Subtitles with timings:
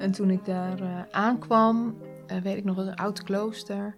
[0.00, 1.96] En toen ik daar eh, aankwam,
[2.26, 3.96] eh, weet ik nog wel, een oud klooster.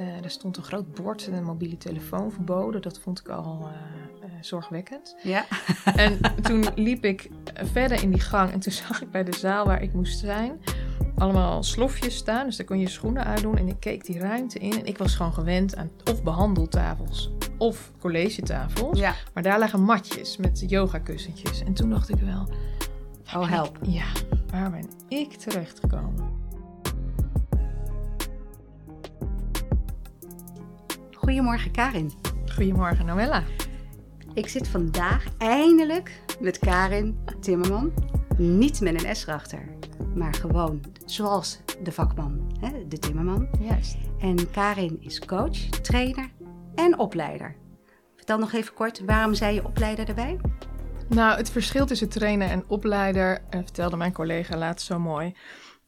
[0.00, 2.82] Uh, er stond een groot bord en een mobiele telefoon verboden.
[2.82, 3.68] Dat vond ik al
[4.40, 5.16] zorgwekkend.
[5.22, 5.44] Ja.
[5.96, 9.66] En toen liep ik verder in die gang en toen zag ik bij de zaal
[9.66, 10.60] waar ik moest zijn
[11.18, 12.46] allemaal slofjes staan.
[12.46, 13.56] Dus daar kon je schoenen uitdoen.
[13.56, 14.72] En ik keek die ruimte in.
[14.72, 18.98] En ik was gewoon gewend aan of behandeltafels of collegetafels.
[18.98, 19.14] Ja.
[19.34, 21.62] Maar daar lagen matjes met yogakussentjes.
[21.62, 22.48] En toen dacht ik wel...
[23.34, 23.78] Oh, help.
[23.82, 24.06] Ja,
[24.50, 26.36] waar ben ik terechtgekomen?
[31.12, 32.12] Goedemorgen Karin.
[32.54, 33.42] Goedemorgen Noella.
[34.34, 37.92] Ik zit vandaag eindelijk met Karin Timmerman.
[38.36, 39.68] Niet met een S erachter,
[40.14, 43.48] maar gewoon zoals de vakman, hè, de timmerman.
[43.60, 43.96] Juist.
[44.18, 46.30] En Karin is coach, trainer
[46.74, 47.56] en opleider.
[48.16, 50.38] Vertel nog even kort, waarom zei je opleider erbij?
[51.08, 55.34] Nou, het verschil tussen trainer en opleider, uh, vertelde mijn collega laatst zo mooi,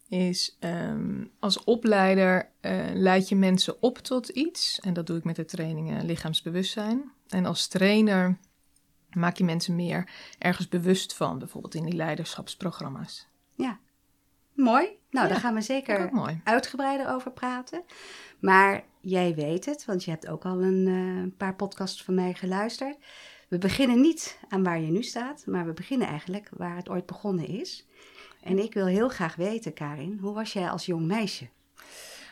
[0.08, 4.80] is um, als opleider uh, leid je mensen op tot iets.
[4.80, 7.12] En dat doe ik met de trainingen lichaamsbewustzijn.
[7.28, 8.38] En als trainer
[9.10, 13.28] maak je mensen meer ergens bewust van, bijvoorbeeld in die leiderschapsprogramma's.
[13.54, 13.78] Ja,
[14.54, 14.84] mooi.
[15.10, 16.10] Nou, ja, daar gaan we zeker
[16.44, 17.82] uitgebreider over praten.
[18.40, 22.34] Maar jij weet het, want je hebt ook al een uh, paar podcasts van mij
[22.34, 22.96] geluisterd.
[23.50, 27.06] We beginnen niet aan waar je nu staat, maar we beginnen eigenlijk waar het ooit
[27.06, 27.86] begonnen is.
[28.42, 31.48] En ik wil heel graag weten, Karin, hoe was jij als jong meisje?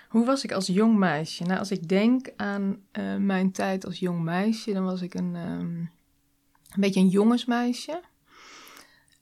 [0.08, 1.44] Hoe was ik als jong meisje?
[1.44, 5.34] Nou, als ik denk aan uh, mijn tijd als jong meisje, dan was ik een,
[5.34, 5.90] um,
[6.70, 8.00] een beetje een jongensmeisje.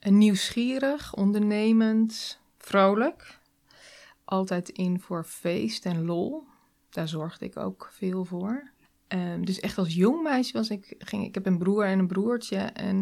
[0.01, 3.39] Een nieuwsgierig, ondernemend, vrolijk.
[4.25, 6.45] Altijd in voor feest en lol.
[6.91, 8.71] Daar zorgde ik ook veel voor.
[9.09, 12.07] Um, dus echt als jong meisje was ik, ging, ik heb een broer en een
[12.07, 12.97] broertje en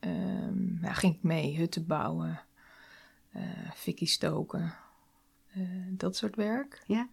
[0.00, 2.40] um, ja, ging ik mee hutten bouwen,
[3.36, 3.42] uh,
[3.74, 4.74] fikkie stoken,
[5.56, 6.82] uh, dat soort werk.
[6.86, 7.08] Ja.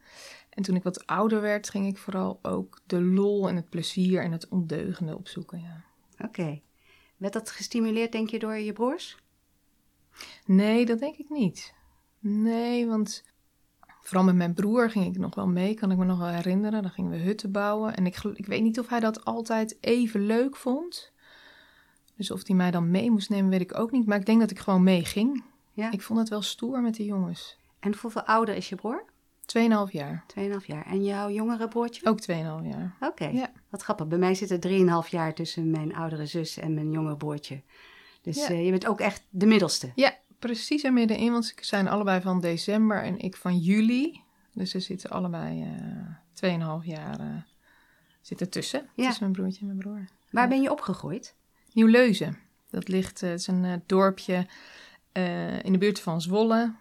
[0.50, 4.24] En toen ik wat ouder werd, ging ik vooral ook de lol en het plezier
[4.24, 5.62] en het ondeugende opzoeken.
[5.62, 5.84] Ja.
[6.14, 6.24] Oké.
[6.24, 6.64] Okay.
[7.18, 9.18] Werd dat gestimuleerd, denk je, door je broers?
[10.46, 11.74] Nee, dat denk ik niet.
[12.20, 13.24] Nee, want
[14.08, 16.82] Vooral met mijn broer ging ik nog wel mee, kan ik me nog wel herinneren.
[16.82, 17.96] Dan gingen we hutten bouwen.
[17.96, 21.12] En ik, ik weet niet of hij dat altijd even leuk vond.
[22.16, 24.06] Dus of hij mij dan mee moest nemen, weet ik ook niet.
[24.06, 25.44] Maar ik denk dat ik gewoon mee ging.
[25.74, 25.92] Ja.
[25.92, 27.58] Ik vond het wel stoer met de jongens.
[27.80, 29.06] En hoeveel ouder is je broer?
[29.46, 30.24] Tweeënhalf jaar.
[30.28, 30.86] Tweeënhalf jaar.
[30.86, 32.06] En jouw jongere broertje?
[32.06, 32.96] Ook tweeënhalf jaar.
[33.00, 33.34] Oké, okay.
[33.34, 33.52] ja.
[33.70, 34.08] wat grappig.
[34.08, 37.62] Bij mij zit er drieënhalf jaar tussen mijn oudere zus en mijn jongere broertje.
[38.22, 38.54] Dus ja.
[38.54, 39.92] uh, je bent ook echt de middelste.
[39.96, 44.22] Ja, precies er middenin, want ze zijn allebei van december en ik van juli.
[44.54, 45.64] Dus ze zitten allebei
[46.42, 47.42] uh, 2,5 jaar uh,
[48.22, 48.90] zitten tussen.
[48.96, 49.06] Ja.
[49.06, 50.06] Tussen mijn broertje en mijn broer.
[50.32, 50.50] Waar ja.
[50.50, 51.36] ben je opgegroeid?
[51.74, 52.38] Nieuw-Leuzen.
[52.70, 54.48] Dat ligt, uh, het is een dorpje
[55.62, 56.74] in de buurt van Zwolle.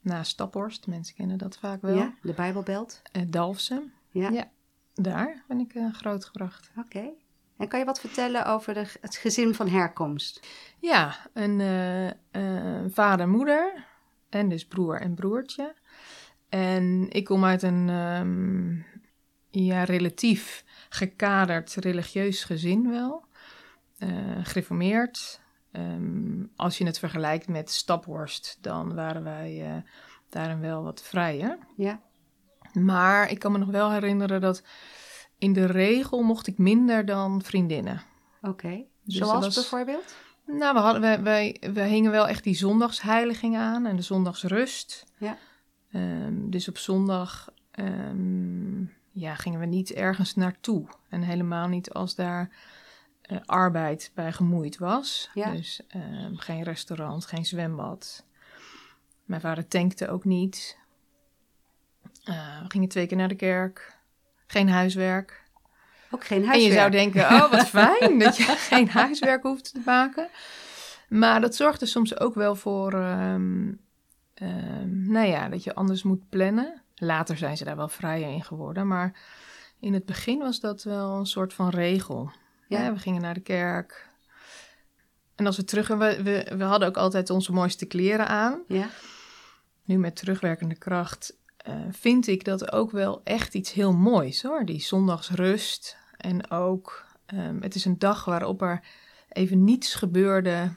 [0.00, 0.86] Naast Staphorst.
[0.86, 1.96] Mensen kennen dat vaak wel.
[1.96, 3.02] Ja, de Bijbelbelt.
[3.28, 3.92] Dalfsen.
[4.10, 4.30] Ja.
[4.30, 4.50] ja.
[4.94, 6.70] Daar ben ik grootgebracht.
[6.76, 6.86] Oké.
[6.86, 7.12] Okay.
[7.60, 10.46] En kan je wat vertellen over de, het gezin van herkomst?
[10.78, 11.60] Ja, een
[12.32, 13.86] uh, vader, moeder
[14.28, 15.74] en dus broer en broertje.
[16.48, 18.86] En ik kom uit een um,
[19.50, 23.24] ja, relatief gekaderd religieus gezin wel.
[23.98, 25.40] Uh, gereformeerd.
[25.72, 29.82] Um, als je het vergelijkt met Staphorst, dan waren wij uh,
[30.28, 31.58] daarin wel wat vrijer.
[31.76, 32.00] Ja.
[32.72, 34.62] Maar ik kan me nog wel herinneren dat
[35.40, 38.02] in de regel mocht ik minder dan vriendinnen.
[38.40, 38.86] Oké, okay.
[39.02, 40.14] dus zoals was, bijvoorbeeld?
[40.46, 45.06] Nou, we, hadden, wij, wij, wij hingen wel echt die zondagsheiliging aan en de zondagsrust.
[45.18, 45.36] Ja.
[45.92, 50.86] Um, dus op zondag um, ja, gingen we niet ergens naartoe.
[51.08, 52.50] En helemaal niet als daar
[53.30, 55.30] uh, arbeid bij gemoeid was.
[55.34, 55.50] Ja.
[55.50, 58.24] Dus um, geen restaurant, geen zwembad.
[59.24, 60.78] Mijn vader tankte ook niet.
[62.24, 63.98] Uh, we gingen twee keer naar de kerk.
[64.50, 65.42] Geen huiswerk.
[66.10, 66.62] Ook geen huiswerk.
[66.62, 70.28] En je zou denken, oh wat fijn dat je geen huiswerk hoeft te maken.
[71.08, 73.80] Maar dat zorgde soms ook wel voor, um,
[74.42, 76.82] um, nou ja, dat je anders moet plannen.
[76.94, 79.20] Later zijn ze daar wel vrijer in geworden, maar
[79.80, 82.30] in het begin was dat wel een soort van regel.
[82.68, 82.82] Ja.
[82.82, 84.08] Ja, we gingen naar de kerk.
[85.34, 88.60] En als we terug, we, we, we hadden ook altijd onze mooiste kleren aan.
[88.66, 88.88] Ja.
[89.84, 94.64] Nu met terugwerkende kracht uh, vind ik dat ook wel echt iets heel moois hoor.
[94.64, 95.98] Die zondagsrust.
[96.16, 97.04] En ook,
[97.34, 98.84] um, het is een dag waarop er
[99.28, 100.72] even niets gebeurde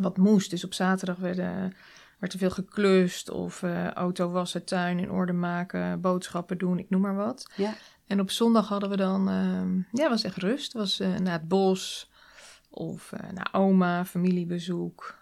[0.00, 0.50] wat moest.
[0.50, 1.74] Dus op zaterdag werden,
[2.18, 6.90] werd er veel geklust of uh, auto wassen, tuin in orde maken, boodschappen doen, ik
[6.90, 7.50] noem maar wat.
[7.56, 7.74] Ja.
[8.06, 10.72] En op zondag hadden we dan, um, ja, was echt rust.
[10.72, 12.10] Was uh, naar het bos
[12.70, 15.18] of naar oma, familiebezoek.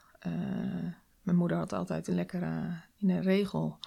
[1.23, 3.79] Mijn moeder had altijd een lekkere, in een regel,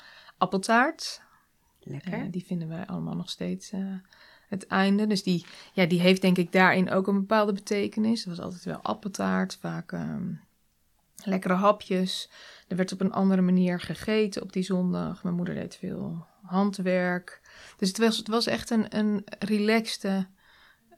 [0.41, 1.21] appeltaart.
[1.79, 2.17] Lekker.
[2.17, 3.93] Uh, die vinden wij allemaal nog steeds uh,
[4.47, 5.07] het einde.
[5.07, 8.23] Dus die, ja, die heeft denk ik daarin ook een bepaalde betekenis.
[8.23, 10.41] Er was altijd wel appeltaart, vaak um,
[11.23, 12.29] lekkere hapjes.
[12.67, 15.23] Er werd op een andere manier gegeten op die zondag.
[15.23, 17.41] Mijn moeder deed veel handwerk.
[17.77, 20.27] Dus het was, het was echt een, een relaxte,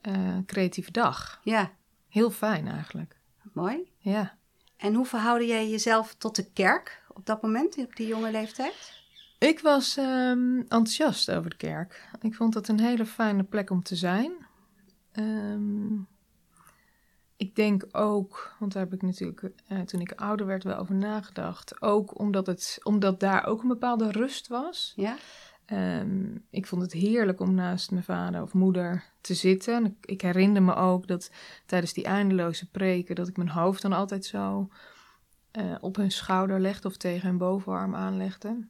[0.02, 1.40] uh, creatieve dag.
[1.42, 1.72] Ja.
[2.08, 3.16] Heel fijn eigenlijk.
[3.52, 3.92] Mooi.
[3.98, 4.36] Ja.
[4.76, 9.02] En hoe verhoudde jij jezelf tot de kerk op dat moment, op die jonge leeftijd?
[9.38, 12.08] Ik was um, enthousiast over de kerk.
[12.20, 14.32] Ik vond het een hele fijne plek om te zijn.
[15.12, 16.06] Um,
[17.36, 20.94] ik denk ook, want daar heb ik natuurlijk uh, toen ik ouder werd wel over
[20.94, 21.82] nagedacht.
[21.82, 24.92] Ook omdat, het, omdat daar ook een bepaalde rust was.
[24.96, 25.16] Ja.
[25.72, 29.84] Um, ik vond het heerlijk om naast mijn vader of moeder te zitten.
[29.84, 31.30] Ik, ik herinner me ook dat
[31.66, 33.14] tijdens die eindeloze preken...
[33.14, 34.68] dat ik mijn hoofd dan altijd zo
[35.52, 36.88] uh, op hun schouder legde...
[36.88, 38.66] of tegen hun bovenarm aanlegde.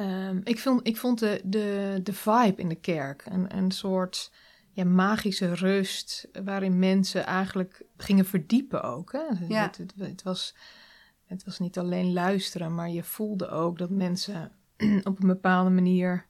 [0.00, 4.32] Um, ik, vond, ik vond de, de, de vibe in de kerk een, een soort
[4.70, 6.28] ja, magische rust...
[6.44, 9.12] waarin mensen eigenlijk gingen verdiepen ook.
[9.12, 9.46] Hè?
[9.48, 9.62] Ja.
[9.62, 10.54] Het, het, het, was,
[11.24, 14.52] het was niet alleen luisteren, maar je voelde ook dat mensen
[15.04, 16.26] op een bepaalde manier,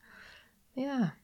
[0.73, 1.15] ja,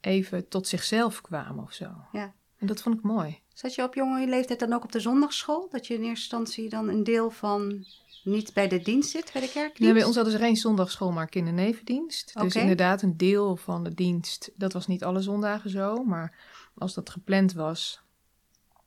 [0.00, 1.90] even tot zichzelf kwamen of zo.
[2.12, 2.34] Ja.
[2.56, 3.40] En dat vond ik mooi.
[3.52, 5.68] Zat je op jonge leeftijd dan ook op de zondagschool?
[5.70, 7.84] Dat je in eerste instantie dan een deel van
[8.24, 9.80] niet bij de dienst zit, bij de kerkdienst?
[9.80, 12.40] Nee, bij ons hadden ze geen zondagschool, maar kindernevendienst.
[12.40, 16.36] Dus inderdaad, een deel van de dienst, dat was niet alle zondagen zo, maar
[16.74, 18.00] als dat gepland was,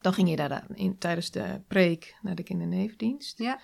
[0.01, 3.38] dan ging je daar in, tijdens de preek naar de kindernevendienst.
[3.38, 3.59] Ja.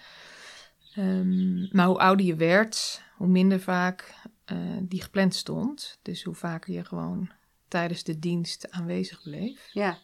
[0.93, 4.13] Ehm, maar hoe ouder je werd, hoe minder vaak
[4.45, 5.99] eh, die gepland stond.
[6.01, 7.29] Dus hoe vaker je gewoon
[7.67, 9.69] tijdens de dienst aanwezig bleef.
[9.73, 9.97] Ja.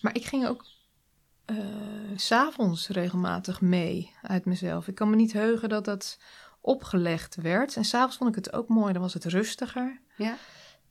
[0.00, 0.64] Maar ik ging ook
[2.16, 4.88] s s'avonds regelmatig mee uit mezelf.
[4.88, 6.18] Ik kan me niet heugen dat dat
[6.60, 7.76] opgelegd werd.
[7.76, 10.00] En s'avonds vond ik het ook mooi, dan was het rustiger.
[10.16, 10.36] Ja.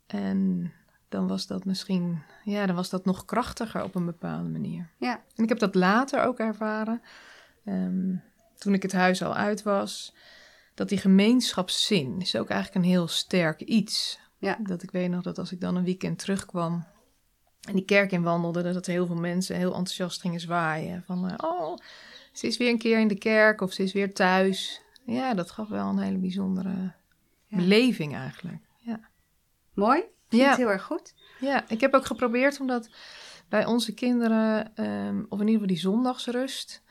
[0.08, 0.72] En
[1.10, 4.90] dan was dat misschien, ja, dan was dat nog krachtiger op een bepaalde manier.
[4.98, 5.24] Ja.
[5.36, 7.02] En ik heb dat later ook ervaren.
[7.66, 8.16] Ehm,
[8.56, 10.16] toen ik het huis al uit was,
[10.74, 14.20] dat die gemeenschapszin is ook eigenlijk een heel sterk iets.
[14.38, 14.58] Ja.
[14.64, 16.86] Dat ik weet nog dat als ik dan een weekend terugkwam
[17.68, 21.04] en die kerk in wandelde, dat heel veel mensen heel enthousiast gingen zwaaien.
[21.06, 21.78] Van, eh, oh,
[22.32, 24.82] ze is weer een keer in de kerk of ze is weer thuis.
[25.06, 26.94] Ja, dat gaf wel een hele bijzondere
[27.48, 27.58] Ja.
[27.58, 28.64] beleving eigenlijk.
[28.80, 29.00] Ja.
[29.74, 30.04] Mooi.
[30.28, 30.56] Klinkt Ja.
[30.56, 31.14] heel erg goed.
[31.40, 32.90] Ja, ik heb ook geprobeerd om dat
[33.50, 36.82] bij onze kinderen, ehm, of in ieder geval die zondagsrust,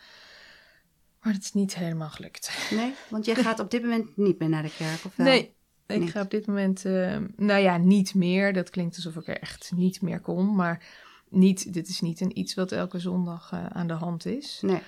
[1.22, 2.68] maar het is niet helemaal gelukt.
[2.70, 5.26] Nee, want jij gaat op dit moment niet meer naar de kerk, of wel?
[5.26, 5.55] Nee,
[5.86, 8.52] ik ga op dit moment, ehm, nou ja, niet meer.
[8.52, 10.84] Dat klinkt alsof ik er echt niet meer kom, maar
[11.28, 14.58] niet, dit is niet een iets wat elke zondag eh, aan de hand is.
[14.62, 14.80] Nee.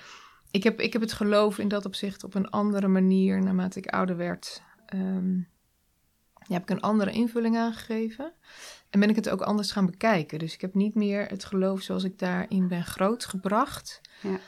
[0.50, 3.86] Ik heb, ik heb het geloof in dat opzicht op een andere manier, naarmate ik
[3.86, 5.36] ouder werd, ehm,
[6.48, 8.32] ja, heb ik een andere invulling aangegeven.
[8.90, 10.38] En ben ik het ook anders gaan bekijken.
[10.38, 14.00] Dus ik heb niet meer het geloof zoals ik daarin ben grootgebracht.
[14.22, 14.38] Ja.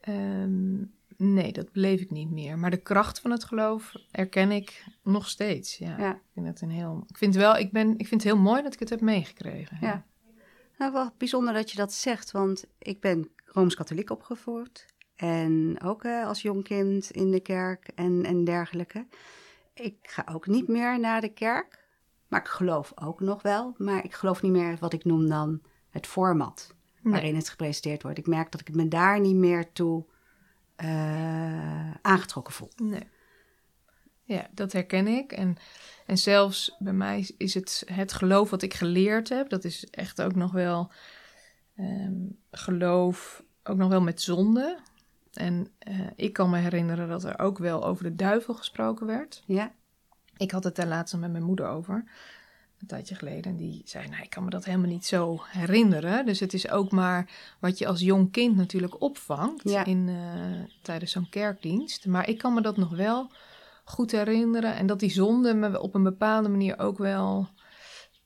[0.00, 0.82] Ehm,
[1.16, 2.58] nee, dat beleef ik niet meer.
[2.58, 5.78] Maar de kracht van het geloof erken ik nog steeds.
[5.78, 5.98] Ja.
[5.98, 6.12] Ja.
[6.12, 7.04] Ik vind het een heel.
[7.08, 9.78] Ik vind wel, ik ben, ik vind het heel mooi dat ik het heb meegekregen.
[9.80, 10.04] Ja.
[10.78, 14.86] Nou, wel bijzonder dat je dat zegt, want ik ben Rooms-Katholiek opgevoed.
[15.16, 19.06] En ook eh, als jong kind in de kerk en, en dergelijke.
[19.74, 21.84] Ik ga ook niet meer naar de kerk.
[22.28, 23.74] Maar ik geloof ook nog wel.
[23.78, 26.74] Maar ik geloof niet meer wat ik noem dan het format
[27.06, 27.14] Nee.
[27.14, 28.18] waarin het gepresenteerd wordt.
[28.18, 30.04] Ik merk dat ik me daar niet meer toe
[30.76, 32.70] eh, aangetrokken voel.
[32.76, 33.08] Nee.
[34.22, 35.32] Ja, dat herken ik.
[35.32, 35.56] En,
[36.06, 40.22] en zelfs bij mij is het het geloof wat ik geleerd heb, dat is echt
[40.22, 40.92] ook nog wel
[41.76, 42.14] ehm,
[42.50, 44.78] geloof, ook nog wel met zonde.
[45.32, 49.42] En eh, ik kan me herinneren dat er ook wel over de duivel gesproken werd.
[49.46, 49.72] Ja,
[50.36, 52.04] Ik had het daar laatst nog met mijn moeder over,
[52.80, 53.44] een tijdje geleden.
[53.52, 56.26] En die zei, nou, ik kan me dat helemaal niet zo herinneren.
[56.26, 57.30] Dus het is ook maar
[57.60, 59.84] wat je als jong kind natuurlijk opvangt Ja.
[59.84, 62.06] in, eh, tijdens zo'n kerkdienst.
[62.06, 63.30] Maar ik kan me dat nog wel
[63.84, 64.74] goed herinneren.
[64.76, 67.48] En dat die zonde me op een bepaalde manier ook wel...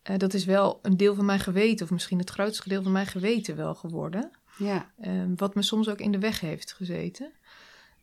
[0.02, 2.92] eh, dat is wel een deel van mijn geweten, of misschien het grootste deel van
[2.92, 4.30] mijn geweten wel geworden.
[4.58, 7.32] ja, Eh, wat me soms ook in de weg heeft gezeten.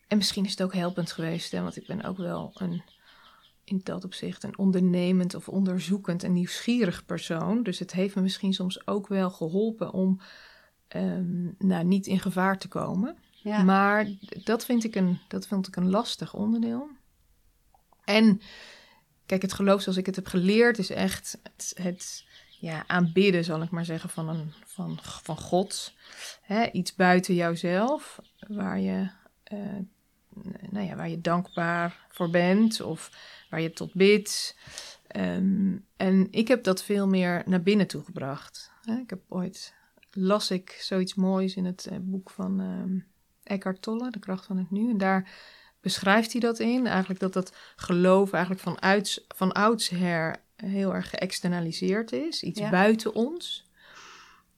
[0.08, 2.84] En misschien is het ook helpend geweest, hè, want ik ben ook wel een,
[3.70, 7.64] in dat opzicht een ondernemend of onderzoekend en nieuwsgierig persoon.
[7.64, 10.20] Dus het heeft me misschien soms ook wel geholpen om
[10.88, 13.18] ehm, nou, niet in gevaar te komen.
[13.32, 13.64] ja.
[13.64, 14.08] Maar
[14.44, 16.90] dat vind, ik een, dat vind ik een lastig onderdeel.
[18.04, 18.42] En
[19.26, 22.26] kijk, het geloof zoals ik het heb geleerd is echt het, het
[22.60, 25.94] ja, aanbidden, zal ik maar zeggen, van, een, van, van God.
[26.42, 29.10] Hè, iets buiten jouzelf, waar je
[29.44, 29.76] eh,
[30.70, 33.12] nou ja, waar je dankbaar voor bent of
[33.50, 34.58] waar je tot bidt.
[35.08, 38.72] Ehm, en ik heb dat veel meer naar binnen toe gebracht.
[39.02, 39.74] Ik heb ooit,
[40.12, 43.06] las ik zoiets moois in het eh, boek van um,
[43.44, 44.90] Eckhart Tolle, De kracht van het nu.
[44.90, 45.30] En daar
[45.82, 46.88] beschrijft hij dat in.
[46.88, 52.44] Eigenlijk dat dat geloof eigenlijk van, ouds, van oudsher heel erg geëxternaliseerd is.
[52.44, 53.66] Iets buiten ons.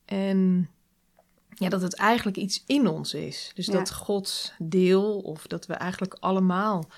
[0.06, 0.70] En
[1.60, 3.52] ja, dat het eigenlijk iets in ons is.
[3.56, 6.90] Dus dat Gods deel, of dat we eigenlijk allemaal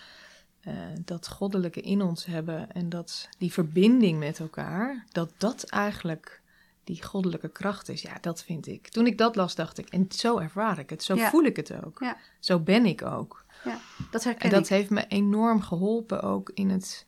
[0.67, 0.73] uh,
[1.05, 6.41] dat goddelijke in ons hebben en dat die verbinding met elkaar, dat dat eigenlijk
[6.83, 8.01] die goddelijke kracht is.
[8.01, 8.87] Ja, dat vind ik.
[8.87, 11.83] Toen ik dat las, dacht ik, en zo ervaar ik het, zo voel ik het
[11.85, 11.99] ook.
[11.99, 12.17] Ja.
[12.39, 13.45] Zo ben ik ook.
[13.63, 13.79] Ja,
[14.11, 17.05] dat herken En dat heeft me enorm geholpen ook in het.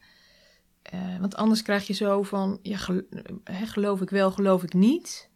[0.94, 2.78] Uh, want anders krijg je zo van, ja,
[3.46, 5.30] geloof ik wel, geloof ik niet?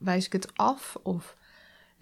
[0.00, 0.96] Wijs ik het af?
[1.02, 1.36] Of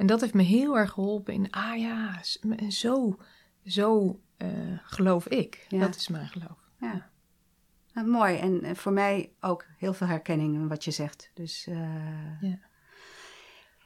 [0.01, 2.21] en dat heeft me heel erg geholpen in, ah ja,
[2.69, 3.17] zo,
[3.65, 5.67] zo uh, geloof ik.
[5.69, 6.71] Dat is mijn geloof.
[6.79, 7.11] Ja.
[7.93, 8.37] Nou, mooi.
[8.37, 11.31] En voor mij ook heel veel herkenning in wat je zegt.
[11.35, 12.41] Dus, uh...
[12.41, 12.59] ja.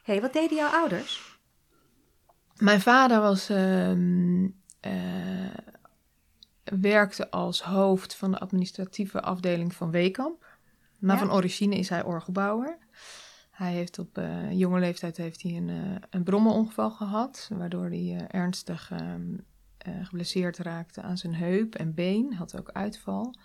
[0.03, 1.39] hey, wat deden jouw ouders?
[2.57, 3.91] Mijn vader was, uh,
[6.63, 10.45] werkte als hoofd van de administratieve afdeling van Weekamp.
[10.99, 12.77] Maar van origine is hij orgelbouwer.
[13.55, 18.03] Hij heeft op uh, jonge leeftijd heeft hij een, uh, een brommenongeval gehad, waardoor hij
[18.03, 19.45] uh, ernstig um,
[20.01, 22.33] geblesseerd raakte aan zijn heup en been.
[22.33, 23.35] Had ook uitval.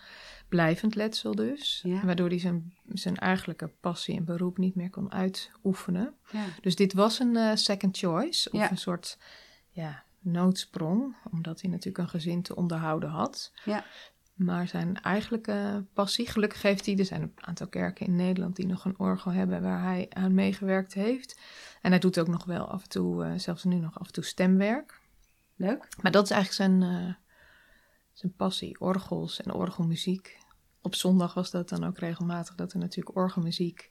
[0.48, 1.84] Blijvend letsel dus.
[2.02, 6.14] Waardoor hij zijn, zijn eigenlijke passie en beroep niet meer kon uitoefenen.
[6.30, 6.44] Ja.
[6.60, 9.18] Dus dit was een second choice, of een soort
[9.70, 13.52] ja, noodsprong, omdat hij natuurlijk een gezin te onderhouden had.
[13.64, 13.84] Ja.
[14.44, 18.66] Maar zijn eigenlijke passie, gelukkig heeft hij, er zijn een aantal kerken in Nederland die
[18.66, 21.40] nog een orgel hebben waar hij aan meegewerkt heeft.
[21.82, 24.12] En hij doet ook nog wel af en toe, uh, zelfs nu nog af en
[24.12, 25.00] toe stemwerk.
[25.56, 25.88] Leuk.
[26.00, 27.14] Maar dat is eigenlijk zijn, uh,
[28.12, 30.38] zijn passie, orgels en orgelmuziek.
[30.82, 33.90] Op zondag was dat dan ook regelmatig dat er natuurlijk orgelmuziek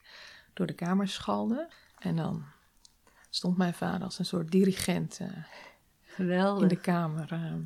[0.54, 1.70] door de kamers schalde.
[2.00, 2.44] En dan
[3.30, 5.28] stond mijn vader als een soort dirigent uh,
[6.02, 6.62] Geweldig.
[6.62, 7.58] in de kamer.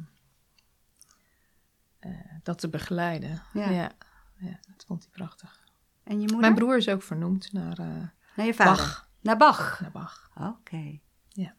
[2.03, 2.11] Eh,
[2.43, 3.41] dat te begeleiden.
[3.53, 3.69] Ja.
[3.69, 3.91] ja.
[4.39, 5.63] dat vond hij prachtig.
[6.03, 6.39] En je moeder?
[6.39, 8.75] Mijn broer is ook vernoemd naar, uh, naar je vader?
[8.75, 9.09] Bach.
[9.21, 9.79] Naar Bach?
[9.81, 10.31] Naar Bach.
[10.35, 10.99] Oké.
[11.29, 11.55] Ja.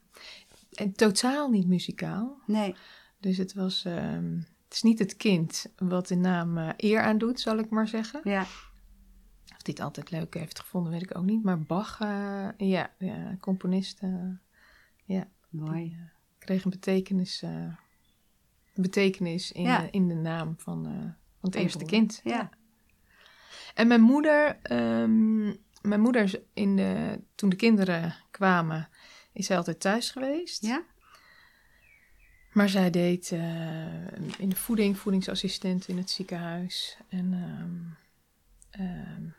[0.73, 2.39] En totaal niet muzikaal.
[2.47, 2.75] Nee.
[3.19, 3.85] Dus het was...
[3.85, 7.71] Um, het is niet het kind wat de naam uh, eer aan doet, zal ik
[7.71, 8.21] maar zeggen.
[8.25, 8.43] Ja.
[9.45, 11.43] Of het altijd leuk heeft gevonden, weet ik ook niet.
[11.43, 14.01] Maar Bach, uh, ja, ja, componist,
[15.05, 15.29] ja.
[15.49, 15.89] Mooi.
[15.89, 15.99] Die,
[16.39, 17.43] kreeg een betekenis
[18.75, 22.21] betekenis in, de, in de naam van, uh, van het eerste kind.
[22.25, 22.51] Ja.
[23.75, 28.89] En mijn moeder, um, mijn moeder in de, toen de kinderen kwamen,
[29.33, 30.65] is zij altijd thuis geweest.
[30.65, 30.83] Ja.
[32.53, 34.07] Maar zij deed uh,
[34.39, 36.99] in de voeding, voedingsassistent in het ziekenhuis.
[37.09, 37.97] En, um,
[38.81, 39.35] um,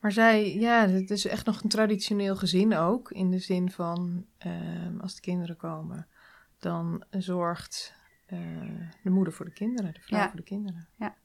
[0.00, 3.10] maar zij, ja, het is echt nog een traditioneel gezin ook.
[3.10, 4.26] In de zin van,
[5.00, 6.08] als de kinderen komen,
[6.58, 7.94] dan zorgt
[8.32, 8.40] uh,
[9.02, 10.88] de moeder voor de kinderen, de vrouw voor de kinderen.
[10.96, 11.16] Ja.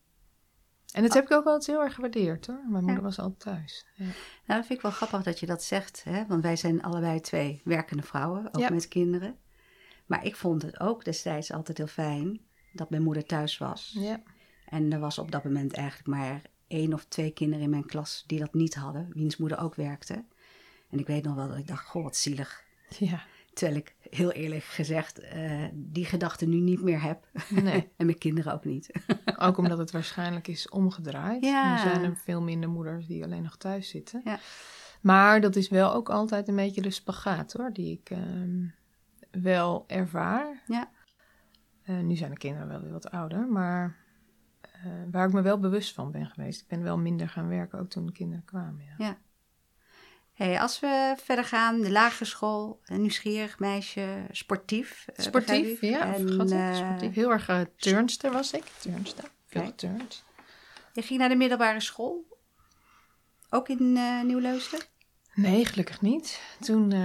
[0.93, 2.63] En dat heb ik ook altijd heel erg gewaardeerd hoor.
[2.69, 3.85] Mijn moeder was altijd thuis.
[3.95, 4.05] Ja.
[4.05, 4.13] Nou,
[4.45, 6.03] dat vind ik wel grappig dat je dat zegt.
[6.03, 6.25] Hè?
[6.27, 9.37] Want wij zijn allebei twee werkende vrouwen, ook met kinderen.
[10.05, 12.41] Maar ik vond het ook destijds altijd heel fijn
[12.73, 13.95] dat mijn moeder thuis was.
[13.99, 14.21] Ja.
[14.65, 18.23] En er was op dat moment eigenlijk maar één of twee kinderen in mijn klas
[18.27, 19.09] die dat niet hadden.
[19.13, 20.25] Wiens moeder ook werkte.
[20.89, 22.63] En ik weet nog wel dat ik dacht, goh, wat zielig.
[22.97, 23.23] Ja.
[23.53, 27.27] Terwijl ik heel eerlijk gezegd uh, die gedachte nu niet meer heb.
[27.49, 27.91] Nee.
[27.97, 28.91] en mijn kinderen ook niet.
[29.37, 31.43] ook omdat het waarschijnlijk is omgedraaid.
[31.43, 31.73] Ja.
[31.73, 34.21] Er zijn er veel minder moeders die alleen nog thuis zitten.
[34.23, 34.39] Ja.
[35.01, 38.19] Maar dat is wel ook altijd een beetje de spagaat hoor, die ik uh,
[39.31, 40.63] wel ervaar.
[40.67, 40.89] Ja.
[41.85, 43.95] Uh, nu zijn de kinderen wel weer wat ouder, maar
[44.61, 46.61] eh, waar ik me wel bewust van ben geweest.
[46.61, 48.83] Ik ben wel minder gaan werken, ook toen de kinderen kwamen.
[48.83, 49.05] Ja.
[49.05, 49.17] ja.
[50.41, 55.05] Hey, als we verder gaan, de lagere school, een nieuwsgierig meisje, sportief.
[55.09, 56.13] Uh, sportief, ja.
[56.15, 57.13] En, uh, sportief.
[57.13, 58.63] Heel erg uh, turnster was ik.
[58.79, 60.23] Turnster, veel geturnd.
[60.93, 62.37] Je ging naar de middelbare school?
[63.49, 64.79] Ook in uh, Nieuw-Leusden?
[65.33, 66.41] Nee, gelukkig niet.
[66.59, 66.91] Toen...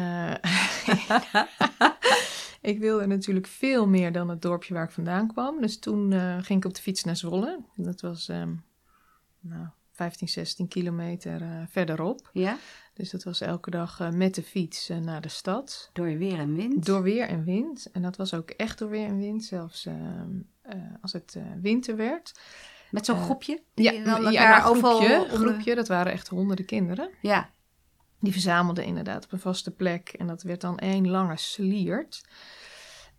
[2.72, 5.60] ik wilde natuurlijk veel meer dan het dorpje waar ik vandaan kwam.
[5.60, 6.12] Dus toen
[6.42, 7.60] ging ik op de fiets naar Zwolle.
[7.74, 8.28] Dat was...
[8.28, 8.64] Um,
[9.40, 9.66] nou,
[9.96, 12.30] 15, 16 kilometer uh, verderop.
[12.32, 12.58] Ja?
[12.94, 15.90] Dus dat was elke dag uh, met de fiets uh, naar de stad.
[15.92, 16.86] Door weer en wind?
[16.86, 17.90] Door weer en wind.
[17.92, 19.88] En dat was ook echt door weer en wind, zelfs
[21.00, 22.40] als het winter werd.
[22.90, 23.62] Met zo'n groepje?
[23.74, 25.74] Ja, dan ja nou, groepje, groepje.
[25.74, 27.10] Dat waren echt honderden kinderen.
[27.20, 27.50] Ja.
[28.20, 30.08] Die verzamelden inderdaad op een vaste plek.
[30.08, 32.22] En dat werd dan één lange sliert.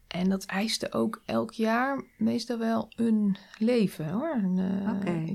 [0.08, 4.34] En dat eiste ook elk jaar meestal wel een leven hoor.
[4.34, 4.56] En,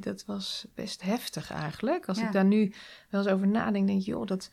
[0.01, 2.09] Dat was best heftig eigenlijk.
[2.09, 2.73] Als ik daar nu
[3.11, 4.51] wel eens over nadenk, denk je, joh, dat,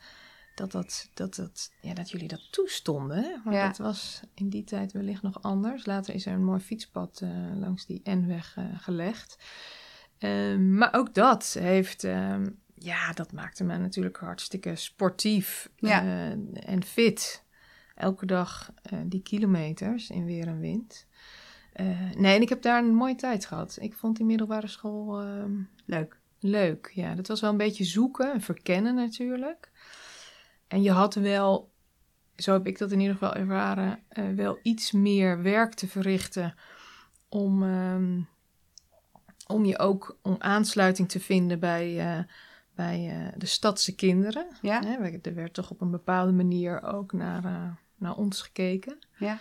[0.55, 3.41] dat, dat, dat, dat, ja, dat jullie dat toestonden.
[3.43, 5.85] Maar dat was in die tijd wellicht nog anders.
[5.85, 7.21] Later is er een mooi fietspad
[7.59, 9.37] langs die N-weg gelegd.
[10.17, 16.29] Ehm, maar ook dat heeft, ehm, ja, dat maakte mij natuurlijk hartstikke sportief eh,
[16.69, 17.43] en fit.
[17.99, 21.05] Elke dag uh, die kilometers in weer en wind.
[21.75, 23.77] Uh, nee, en ik heb daar een mooie tijd gehad.
[23.81, 25.51] Ik vond die middelbare school ehm,
[25.85, 26.19] leuk.
[26.39, 27.15] Leuk, ja.
[27.15, 29.71] Dat was wel een beetje zoeken en verkennen natuurlijk.
[30.67, 31.71] En je had wel,
[32.35, 33.99] zo heb ik dat in ieder geval ervaren,
[34.35, 36.55] wel iets meer werk te verrichten
[37.29, 37.63] om
[39.47, 42.25] om je ook om aansluiting te vinden bij,
[42.75, 44.47] bij de stadse kinderen.
[44.61, 44.99] Ja.
[45.21, 48.99] Er werd toch op een bepaalde manier ook naar, naar ons gekeken.
[49.17, 49.39] Ja.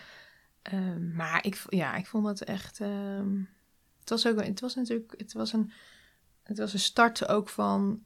[0.73, 2.81] Um, maar ik, ja, ik vond het echt.
[2.81, 3.49] Um,
[4.01, 4.45] het was ook.
[4.45, 5.15] Het was natuurlijk.
[5.17, 5.73] Het was een.
[6.43, 8.05] Het was een start ook van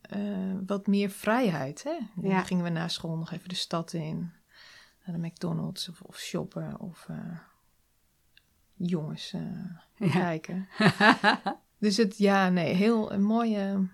[0.66, 1.82] wat meer vrijheid.
[1.82, 1.98] Hè?
[2.16, 2.42] Dan ja.
[2.42, 4.32] gingen we na school nog even de stad in.
[5.04, 7.08] Naar de McDonald's of, of shoppen of
[8.74, 10.68] jongens uh, kijken.
[11.82, 13.88] Dus het, ja, nee, heel een mooie.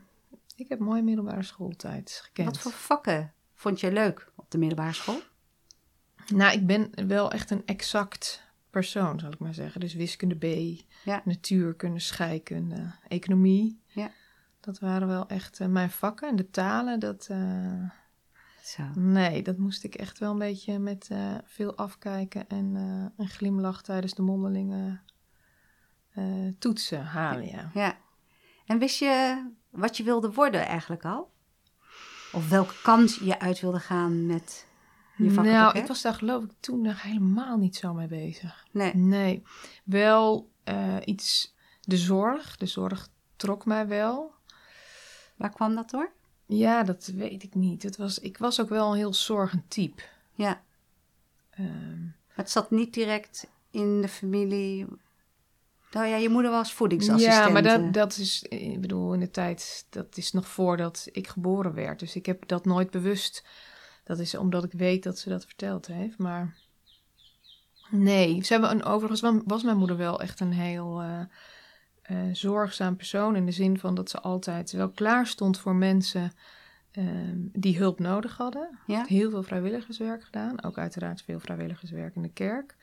[0.56, 2.48] Ik heb mooie middelbare schooltijd gekend.
[2.48, 5.20] Wat voor vakken vond je leuk op de middelbare school?
[6.34, 9.80] Nou, ik ben wel echt een exact persoon, zal ik maar zeggen.
[9.80, 10.44] Dus wiskunde B,
[11.04, 11.22] ja.
[11.24, 13.80] natuurkunde, scheikunde, economie.
[13.86, 14.10] Ja.
[14.60, 16.28] Dat waren wel echt uh, mijn vakken.
[16.28, 17.28] En de talen, dat.
[17.30, 17.90] Uh,
[18.62, 18.82] Zo.
[18.94, 22.74] Nee, dat moest ik echt wel een beetje met uh, veel afkijken en
[23.16, 25.02] een glimlach tijdens de mondelingen
[26.58, 27.46] toetsen halen.
[27.46, 27.70] Ja.
[27.74, 27.96] ja.
[28.66, 31.32] En wist je wat je wilde worden eigenlijk al?
[32.32, 34.67] Of welke kant je uit wilde gaan met
[35.24, 35.30] je?
[35.30, 38.66] Nou, ik was daar geloof ik toen nog helemaal niet zo mee bezig.
[38.70, 38.94] Nee.
[38.94, 39.42] Nee.
[39.84, 42.56] Wel uh, iets, de zorg.
[42.56, 44.32] De zorg trok mij wel.
[45.36, 46.12] Waar kwam dat door?
[46.46, 47.82] Ja, dat weet ik niet.
[47.82, 50.02] Het was, ik was ook wel een heel zorgend type.
[50.32, 50.62] Ja.
[51.58, 54.86] Um, het zat niet direct in de familie
[55.90, 57.46] nou ja, je moeder was voedingsassistent.
[57.46, 61.28] Ja, maar dat, dat is, ik bedoel, in de tijd, dat is nog voordat ik
[61.28, 61.98] geboren werd.
[61.98, 63.44] Dus ik heb dat nooit bewust.
[64.08, 66.18] Dat is omdat ik weet dat ze dat verteld heeft.
[66.18, 66.54] Maar
[67.90, 71.20] nee, ze hebben een, overigens was mijn moeder wel echt een heel uh,
[72.10, 73.36] uh, zorgzaam persoon.
[73.36, 76.32] In de zin van dat ze altijd wel klaar stond voor mensen
[76.92, 78.78] uh, die hulp nodig hadden.
[78.86, 79.04] Ja?
[79.06, 80.62] Heel veel vrijwilligerswerk gedaan.
[80.64, 82.76] Ook uiteraard veel vrijwilligerswerk in de kerk.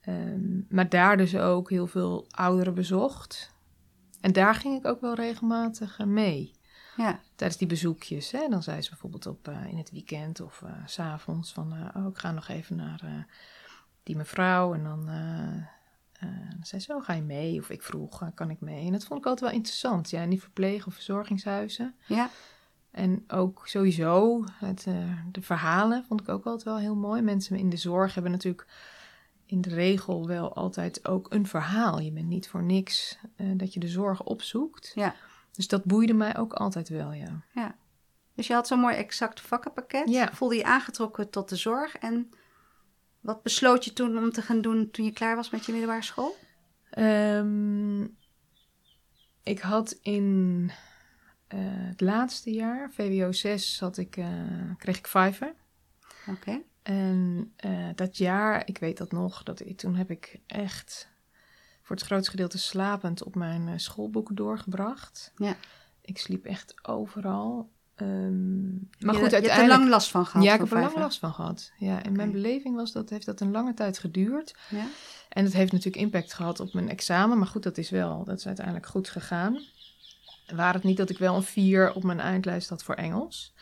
[0.00, 3.54] Ehm, maar daar dus ook heel veel ouderen bezocht.
[4.20, 6.55] En daar ging ik ook wel regelmatig eh, mee.
[6.96, 7.20] Ja.
[7.34, 8.30] Tijdens die bezoekjes.
[8.30, 8.48] Hè?
[8.48, 11.72] Dan zei ze bijvoorbeeld op, uh, in het weekend of uh, s s'avonds van...
[11.94, 13.26] oh, ik ga nog even naar
[14.02, 14.74] die mevrouw.
[14.74, 15.06] En dan,
[16.20, 17.60] dan zei ze, oh, ga je mee?
[17.60, 18.86] Of ik vroeg, kan ik mee?
[18.86, 20.10] En dat vond ik altijd wel interessant.
[20.10, 21.94] Ja, in die verpleeg- of verzorgingshuizen.
[22.06, 22.30] Ja.
[22.90, 24.86] En ook sowieso, het,
[25.32, 27.22] de verhalen vond ik ook altijd wel heel mooi.
[27.22, 28.66] Mensen in de zorg hebben natuurlijk
[29.46, 31.98] in de regel wel altijd ook een verhaal.
[31.98, 34.92] Je bent niet voor niks uh, dat je de zorg opzoekt.
[34.94, 35.14] Ja.
[35.56, 37.42] Dus dat boeide mij ook altijd wel, ja.
[37.54, 37.76] Ja.
[38.34, 40.08] Dus je had zo'n mooi exact vakkenpakket.
[40.08, 40.32] Ja.
[40.32, 41.96] Voelde je aangetrokken tot de zorg.
[41.96, 42.30] En
[43.20, 46.02] wat besloot je toen om te gaan doen toen je klaar was met je middelbare
[46.02, 46.36] school?
[46.98, 48.16] Um,
[49.42, 50.70] ik had in
[51.54, 54.26] uh, het laatste jaar, VWO 6, had ik, uh,
[54.76, 55.54] kreeg ik Fiverr.
[56.26, 56.62] Oké.
[56.82, 61.08] En uh, dat jaar, ik weet dat nog, dat ik, toen heb ik echt
[61.86, 65.32] voor het grootste gedeelte slapend op mijn uh, schoolboeken doorgebracht.
[65.36, 65.56] Ja.
[66.00, 67.70] Ik sliep echt overal.
[67.96, 69.44] Um, maar je, goed, uiteindelijk...
[69.44, 70.44] Je hebt er lang last van gehad?
[70.44, 71.72] Ja, ik heb er lang last van gehad.
[71.78, 74.54] Ja, en mijn beleving was dat heeft dat een lange tijd geduurd.
[74.68, 74.86] Ja.
[75.28, 77.38] En het heeft natuurlijk impact gehad op mijn examen.
[77.38, 79.60] Maar goed, dat is wel, dat is uiteindelijk goed gegaan.
[80.54, 83.54] Waar het niet dat ik wel een vier op mijn eindlijst had voor Engels.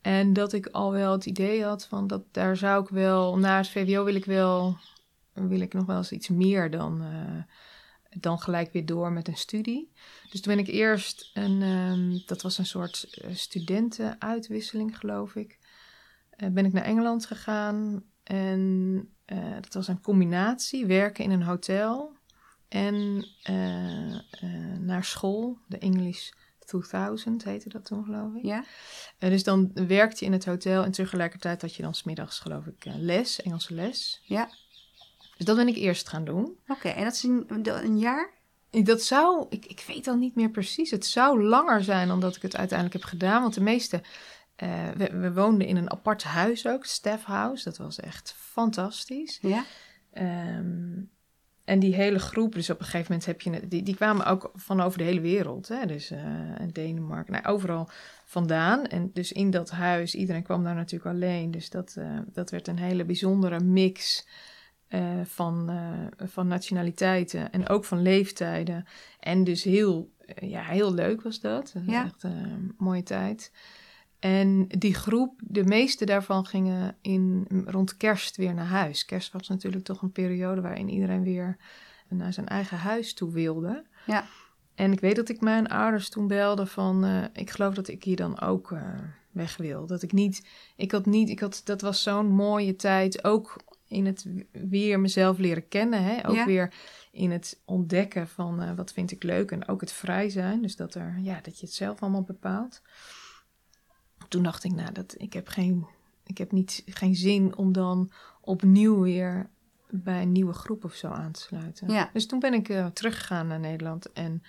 [0.00, 3.56] En dat ik al wel het idee had van dat daar zou ik wel, na
[3.56, 4.76] het VWO wil ik wel,
[5.32, 7.42] wil ik nog wel eens iets meer dan, uh,
[8.20, 9.92] dan gelijk weer door met een studie.
[10.30, 15.58] Dus toen ben ik eerst een, um, dat was een soort uh, studentenuitwisseling geloof ik,
[16.36, 19.06] uh, ben ik naar Engeland gegaan en
[19.60, 22.16] dat was een combinatie, werken in een hotel
[22.68, 23.26] en
[24.80, 26.30] naar school, de English
[26.64, 28.44] 2000 heette dat toen, geloof ik.
[28.44, 28.64] Ja.
[29.18, 32.66] Uh, dus dan werkte je in het hotel en tegelijkertijd had je dan smiddags, geloof
[32.66, 34.20] ik, les, Engelse les.
[34.24, 34.50] Ja.
[35.44, 36.58] Dus dat ben ik eerst gaan doen.
[36.68, 38.30] Oké, en dat is een, een jaar?
[38.70, 40.90] Dat zou, ik, ik weet dan niet meer precies.
[40.90, 43.42] Het zou langer zijn dan dat ik het uiteindelijk heb gedaan.
[43.42, 44.02] Want de meeste,
[44.62, 47.64] uh, we, we, woonden in een apart huis ook, staff house.
[47.64, 49.38] Dat was echt fantastisch.
[49.40, 49.64] Ja.
[50.12, 51.00] Ehm,
[51.64, 53.68] en die hele groep, dus op een gegeven moment heb je...
[53.68, 55.68] Die, die kwamen ook van over de hele wereld.
[55.68, 55.86] Hè?
[55.86, 56.20] Dus uh,
[56.72, 57.88] Denemarken, nou, overal
[58.24, 58.86] vandaan.
[58.86, 61.50] En dus in dat huis, iedereen kwam daar natuurlijk alleen.
[61.50, 64.26] Dus dat, uh, dat werd een hele bijzondere mix...
[64.94, 68.84] Uh, van, uh, van nationaliteiten en ook van leeftijden.
[69.20, 70.10] En dus heel,
[70.42, 71.70] uh, ja, heel leuk was dat.
[71.74, 72.04] dat ja.
[72.04, 73.52] Echt een mooie tijd.
[74.18, 79.04] En die groep, de meeste daarvan gingen in, rond kerst weer naar huis.
[79.04, 81.56] Kerst was natuurlijk toch een periode waarin iedereen weer
[82.08, 83.84] naar zijn eigen huis toe wilde.
[84.06, 84.24] Ja.
[84.74, 88.04] En ik weet dat ik mijn ouders toen belde van, uh, ik geloof dat ik
[88.04, 88.80] hier dan ook uh,
[89.30, 89.86] weg wil.
[89.86, 93.56] Dat ik niet, ik had niet, ik had, dat was zo'n mooie tijd, ook
[93.92, 96.04] in het weer mezelf leren kennen.
[96.04, 96.28] Hè?
[96.28, 96.44] Ook ja.
[96.44, 96.72] weer
[97.10, 100.62] in het ontdekken van uh, wat vind ik leuk en ook het vrij zijn.
[100.62, 102.82] Dus dat, er, ja, dat je het zelf allemaal bepaalt
[104.32, 105.86] toen dacht ik, nou, dat, ik heb, geen,
[106.26, 109.50] ik heb niet, geen zin om dan opnieuw weer
[109.88, 111.92] bij een nieuwe groep of zo aan te sluiten.
[111.92, 112.10] Ja.
[112.12, 114.12] Dus toen ben ik uh, teruggegaan naar Nederland.
[114.12, 114.42] En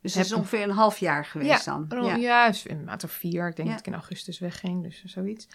[0.00, 2.04] dus het is ongeveer een half jaar geweest ja, dan?
[2.04, 3.48] Ja, ja een maand of vier.
[3.48, 3.74] Ik denk ja.
[3.74, 5.48] dat ik in augustus wegging, dus zoiets.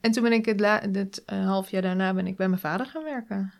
[0.00, 2.86] En toen ben ik het, la, uh, half jaar daarna ben ik bij mijn vader
[2.86, 3.52] gaan werken.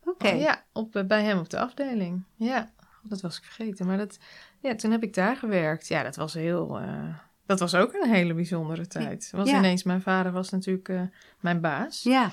[0.00, 0.10] Oké.
[0.10, 0.34] Okay.
[0.34, 2.24] Oh, ja, op, bij hem op de afdeling.
[2.34, 2.70] Ja,
[3.02, 3.86] dat was ik vergeten.
[3.86, 4.18] Maar dat,
[4.60, 5.88] ja, toen heb ik daar gewerkt.
[5.88, 6.80] Ja, dat was heel...
[6.80, 7.14] Uh,
[7.46, 9.28] dat was ook een hele bijzondere tijd.
[9.32, 9.58] Was ja.
[9.58, 11.02] ineens, mijn vader was natuurlijk uh,
[11.40, 12.02] mijn baas.
[12.02, 12.30] Ja.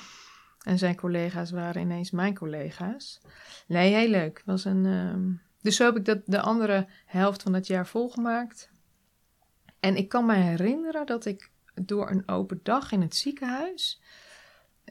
[0.64, 3.22] En zijn collega's waren ineens mijn collega's.
[3.68, 4.42] Nee, heel leuk.
[4.46, 5.42] Was een, um...
[5.62, 8.70] Dus zo heb ik dat de andere helft van het jaar volgemaakt.
[9.80, 14.02] En ik kan me herinneren dat ik door een open dag in het ziekenhuis...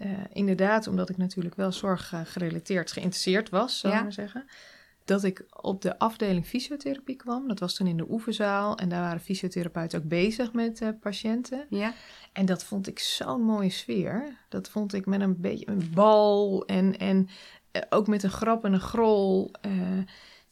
[0.03, 4.05] Uh, inderdaad, omdat ik natuurlijk wel zorggerelateerd geïnteresseerd was, zou ik ja.
[4.05, 4.47] maar zeggen
[5.05, 7.49] dat ik op de afdeling fysiotherapie kwam.
[7.49, 8.77] Dat was toen in de oefenzaal.
[8.77, 11.67] En daar waren fysiotherapeuten ook bezig met uh, patiënten.
[11.69, 11.95] Ja.
[12.33, 14.37] En dat vond ik zo'n mooie sfeer.
[14.49, 17.29] Dat vond ik met een beetje een bal en, en
[17.73, 19.51] uh, ook met een grap en een grol.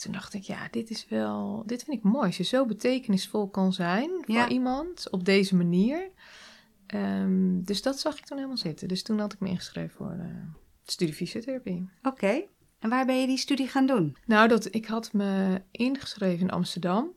[0.00, 1.62] Toen dacht ik, ja, dit is wel...
[1.66, 2.26] Dit vind ik mooi.
[2.26, 4.48] Als je zo betekenisvol kan zijn voor ja.
[4.48, 6.10] iemand op deze manier.
[6.94, 8.88] Um, dus dat zag ik toen helemaal zitten.
[8.88, 10.32] Dus toen had ik me ingeschreven voor de
[10.84, 11.88] studie fysiotherapie.
[11.98, 12.08] Oké.
[12.08, 12.48] Okay.
[12.78, 14.16] En waar ben je die studie gaan doen?
[14.26, 17.12] Nou, dat, ik had me ingeschreven in Amsterdam.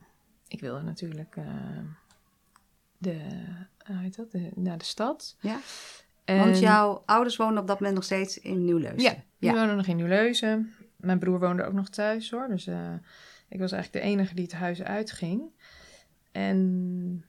[0.48, 1.44] Ik wilde natuurlijk uh,
[2.98, 3.20] de,
[3.86, 5.36] hoe heet dat, de, naar de stad.
[5.40, 5.58] Ja.
[6.24, 6.38] En...
[6.38, 9.00] Want jouw ouders woonden op dat moment nog steeds in Nieuw-Leuzen?
[9.00, 9.52] Ja, die ja.
[9.52, 10.74] woonden nog in Nieuw-Leuzen.
[11.04, 12.48] Mijn broer woonde ook nog thuis hoor.
[12.48, 12.92] Dus uh,
[13.48, 15.42] ik was eigenlijk de enige die het huis uitging.
[16.32, 17.24] En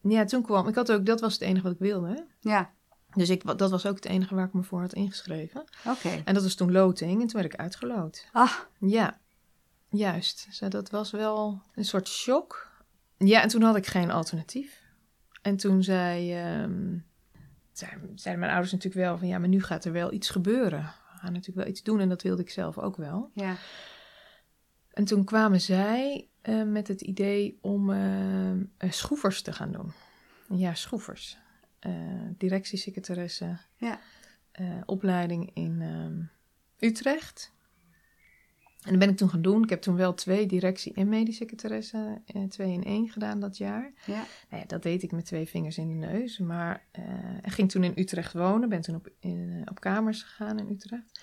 [0.00, 0.68] ja, toen kwam...
[0.68, 1.06] Ik had ook...
[1.06, 2.26] Dat was het enige wat ik wilde.
[2.40, 2.72] Ja.
[3.14, 5.60] Dus ik, dat was ook het enige waar ik me voor had ingeschreven.
[5.60, 5.90] Oké.
[6.06, 6.22] Okay.
[6.24, 8.28] En dat was toen loting en toen werd ik uitgeloot.
[8.32, 8.52] Ah.
[8.78, 9.18] Ja,
[9.88, 10.46] juist.
[10.46, 12.72] Dus dat was wel een soort shock.
[13.18, 14.82] Ja, en toen had ik geen alternatief.
[15.42, 17.06] En toen zei, um,
[17.72, 19.28] zeiden, zeiden mijn ouders natuurlijk wel van...
[19.28, 20.92] ja, maar nu gaat er wel iets gebeuren.
[21.24, 23.30] Gaan natuurlijk wel iets doen en dat wilde ik zelf ook wel.
[23.34, 23.56] Ja.
[24.90, 29.92] En toen kwamen zij uh, met het idee om uh, schroefers te gaan doen.
[30.48, 31.38] Ja, schroefers.
[31.86, 31.92] Uh,
[32.38, 33.58] directiesecretaresse.
[33.76, 34.00] Ja.
[34.84, 36.30] Opleiding in um,
[36.78, 37.52] Utrecht.
[38.84, 39.62] En dat ben ik toen gaan doen.
[39.62, 43.92] Ik heb toen wel twee directie- en mediesecretaressen, uh, twee in één gedaan dat jaar.
[44.06, 44.24] Ja.
[44.50, 46.38] Nou ja, dat deed ik met twee vingers in de neus.
[46.38, 46.86] Maar
[47.42, 48.68] ik ging toen in Utrecht wonen.
[48.68, 51.20] Ben toen op, in, op kamers gegaan in Utrecht.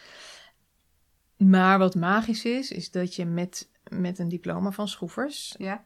[1.38, 5.56] Maar wat magisch is, is dat je met, met een diploma van schroefers...
[5.58, 5.86] Ja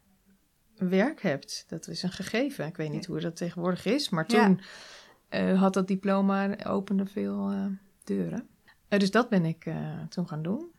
[0.78, 1.66] werk hebt.
[1.68, 2.66] Dat is een gegeven.
[2.66, 4.60] Ik weet niet hoe dat tegenwoordig is, maar toen
[5.30, 7.66] uh, had dat diploma opende veel uh,
[8.04, 8.48] deuren.
[8.90, 9.70] Uh, dus dat ben ik
[10.10, 10.74] toen gaan doen.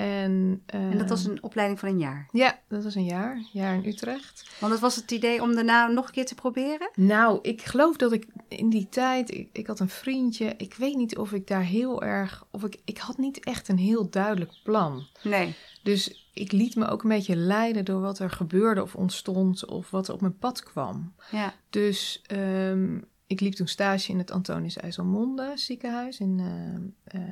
[0.00, 2.28] En, en, dat was een opleiding van een jaar?
[2.32, 3.42] Ja, dat was een jaar.
[3.52, 4.50] jaar in Utrecht.
[4.60, 6.90] Want het was het idee om daarna nog een keer te proberen?
[6.94, 9.34] Nou, ik geloof dat ik in die tijd...
[9.34, 10.54] Ik, ik had een vriendje.
[10.56, 12.46] Ik weet niet of ik daar heel erg...
[12.50, 15.06] Of ik, ik had niet echt een heel duidelijk plan.
[15.22, 15.54] Nee.
[15.82, 19.66] Dus ik liet me ook een beetje leiden door wat er gebeurde of ontstond...
[19.66, 21.14] of wat er op mijn pad kwam.
[21.30, 21.54] Ja.
[21.70, 22.22] Dus...
[22.32, 27.28] Um, ik liep toen stage in het Antonius IJsselmonde ziekenhuis in uh, uh,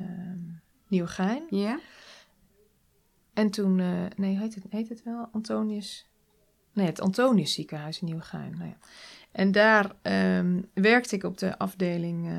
[0.87, 1.43] Nieuwegein.
[1.49, 1.79] Ja.
[3.39, 5.27] En toen, uh, nee, heet het, heet het wel?
[5.31, 6.09] Antonius.
[6.73, 8.55] Nee, het Antonius ziekenhuis in Nieuwegein.
[8.57, 8.77] Nou ja.
[9.31, 9.95] En daar
[10.37, 12.35] um, werkte ik op de afdeling, uh,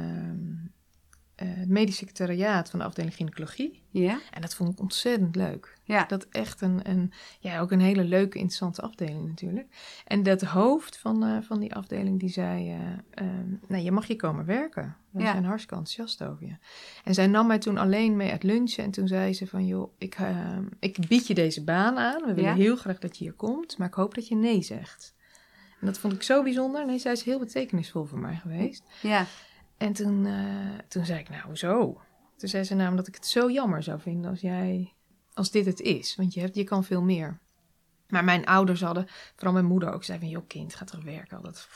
[1.44, 3.82] het medisch secretariaat van de afdeling gynaecologie.
[3.90, 4.18] Ja.
[4.30, 5.78] En dat vond ik ontzettend leuk.
[5.84, 6.04] Ja.
[6.04, 9.66] Dat echt een, een, ja, ook een hele leuke, interessante afdeling natuurlijk.
[10.04, 14.06] En dat hoofd van, uh, van die afdeling, die zei, uh, um, nou, je mag
[14.06, 14.96] hier komen werken.
[15.10, 15.32] We Ja.
[15.32, 16.56] zijn hartstikke enthousiast over je.
[17.04, 18.84] En zij nam mij toen alleen mee uit lunchen.
[18.84, 22.20] En toen zei ze van, joh, ik, uh, ik bied je deze baan aan.
[22.26, 22.56] We willen Ja.
[22.56, 23.78] heel graag dat je hier komt.
[23.78, 25.14] Maar ik hoop dat je nee zegt.
[25.80, 26.86] En dat vond ik zo bijzonder.
[26.86, 28.82] Nee, zij is heel betekenisvol voor mij geweest.
[29.02, 29.26] Ja.
[29.80, 32.00] En toen, uh, toen zei ik, nou, hoezo?
[32.36, 34.92] Toen zei ze namelijk dat ik het zo jammer zou vinden als jij,
[35.34, 36.16] als dit het is.
[36.16, 37.38] Want je, hebt, je kan veel meer.
[38.08, 41.42] Maar mijn ouders hadden, vooral mijn moeder ook, zei van, joh kind, ga terug werken.
[41.42, 41.68] Dat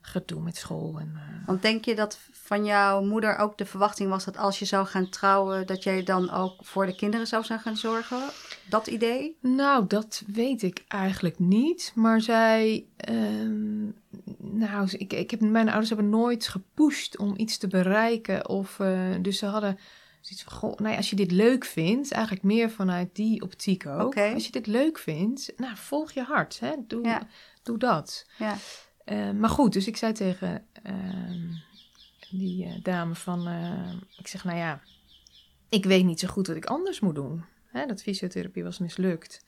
[0.00, 0.98] gedoe met school.
[0.98, 1.46] En, uh...
[1.46, 4.86] Want denk je dat van jouw moeder ook de verwachting was dat als je zou
[4.86, 8.22] gaan trouwen, dat jij dan ook voor de kinderen zou zijn gaan zorgen?
[8.68, 9.36] Dat idee?
[9.40, 11.92] Nou, dat weet ik eigenlijk niet.
[11.94, 13.50] Maar zij, uh,
[14.38, 18.48] nou, ik, ik heb, mijn ouders hebben nooit gepusht om iets te bereiken.
[18.48, 19.78] Of, uh, dus ze hadden
[20.20, 23.86] zoiets van, goh, nou ja, als je dit leuk vindt, eigenlijk meer vanuit die optiek
[23.86, 24.06] ook.
[24.06, 24.32] Okay.
[24.32, 26.72] Als je dit leuk vindt, nou, volg je hart, hè?
[26.86, 27.26] Doe, ja.
[27.62, 28.26] doe dat.
[28.38, 28.56] Ja.
[29.06, 31.50] Uh, maar goed, dus ik zei tegen uh,
[32.30, 33.48] die uh, dame van,
[34.18, 34.80] ik zeg, nou ja,
[35.68, 37.44] ik weet niet zo goed wat ik anders moet doen.
[37.74, 39.44] Hè, dat fysiotherapie was mislukt.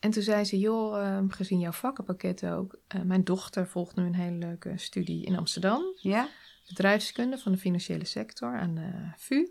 [0.00, 4.14] En toen zei ze, joh, ehm, gezien jouw vakkenpakket ook, mijn dochter volgt nu een
[4.14, 5.82] hele leuke studie in Amsterdam.
[5.96, 6.28] Ja.
[6.68, 9.48] Bedrijfskunde van de financiële sector aan de VU.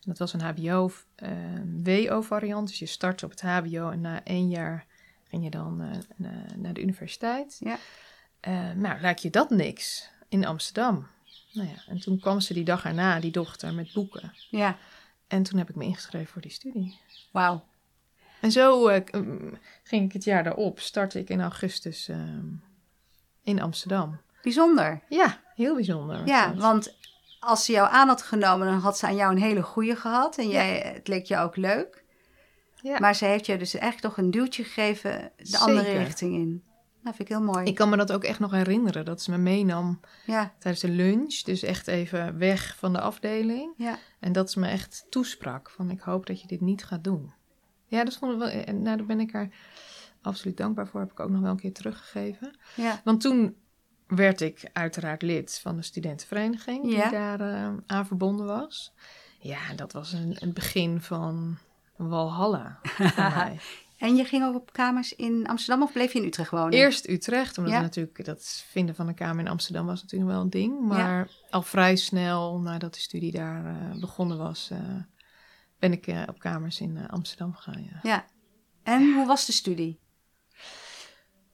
[0.00, 2.68] En dat was een HBO-WO-variant.
[2.68, 4.86] Dus je start op het HBO en na één jaar
[5.28, 5.76] ging je dan
[6.56, 7.60] naar de universiteit.
[7.60, 7.78] Ja.
[8.74, 11.06] Nou, lijkt je dat niks in Amsterdam?
[11.52, 14.32] Nou ja, en toen kwam ze die dag erna, die dochter, met boeken.
[14.50, 14.78] Ja.
[15.34, 16.98] En toen heb ik me ingeschreven voor die studie.
[17.32, 17.64] Wauw.
[18.40, 18.96] En zo uh,
[19.82, 22.16] ging ik het jaar daarop, startte ik in augustus uh,
[23.42, 24.20] in Amsterdam.
[24.42, 25.00] Bijzonder.
[25.08, 26.26] Ja, heel bijzonder.
[26.26, 26.96] Ja, want
[27.40, 30.38] als ze jou aan had genomen, dan had ze aan jou een hele goede gehad.
[30.38, 32.04] En jij, het leek je ook leuk.
[32.82, 32.98] Ja.
[32.98, 36.64] Maar ze heeft je dus echt toch een duwtje gegeven de andere richting in.
[37.04, 37.64] Dat vind ik heel mooi.
[37.64, 40.54] Ik kan me dat ook echt nog herinneren, dat ze me meenam ja.
[40.58, 41.40] tijdens de lunch.
[41.40, 43.72] Dus echt even weg van de afdeling.
[43.76, 43.98] Ja.
[44.20, 47.32] En dat ze me echt toesprak van ik hoop dat je dit niet gaat doen.
[47.86, 49.48] Ja, dat vond ik wel, en nou, daar ben ik er
[50.22, 51.00] absoluut dankbaar voor.
[51.00, 52.56] Heb ik ook nog wel een keer teruggegeven.
[52.74, 53.00] Ja.
[53.04, 53.56] Want toen
[54.06, 58.92] werd ik uiteraard lid van de studentenvereniging die daar uh, aan verbonden was.
[59.38, 61.58] Ja, dat was een, een begin van
[61.96, 63.60] Walhalla voor mij.
[64.04, 66.72] En je ging ook op kamers in Amsterdam of bleef je in Utrecht wonen?
[66.72, 70.50] Eerst Utrecht, omdat natuurlijk dat vinden van een kamer in Amsterdam was natuurlijk wel een
[70.50, 70.80] ding.
[70.80, 74.78] Maar al vrij snel nadat de studie daar uh, begonnen was, uh,
[75.78, 77.82] ben ik uh, op kamers in Amsterdam gegaan.
[77.82, 77.98] Ja.
[78.02, 78.24] ja.
[78.82, 80.00] En hoe was de studie?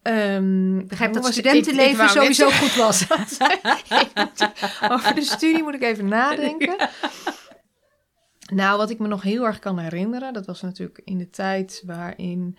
[0.02, 3.06] Um, ik begrijp dat studentenleven ik, ik sowieso goed was.
[4.92, 6.76] Over de studie moet ik even nadenken.
[8.50, 11.82] Nou, wat ik me nog heel erg kan herinneren, dat was natuurlijk in de tijd
[11.86, 12.56] waarin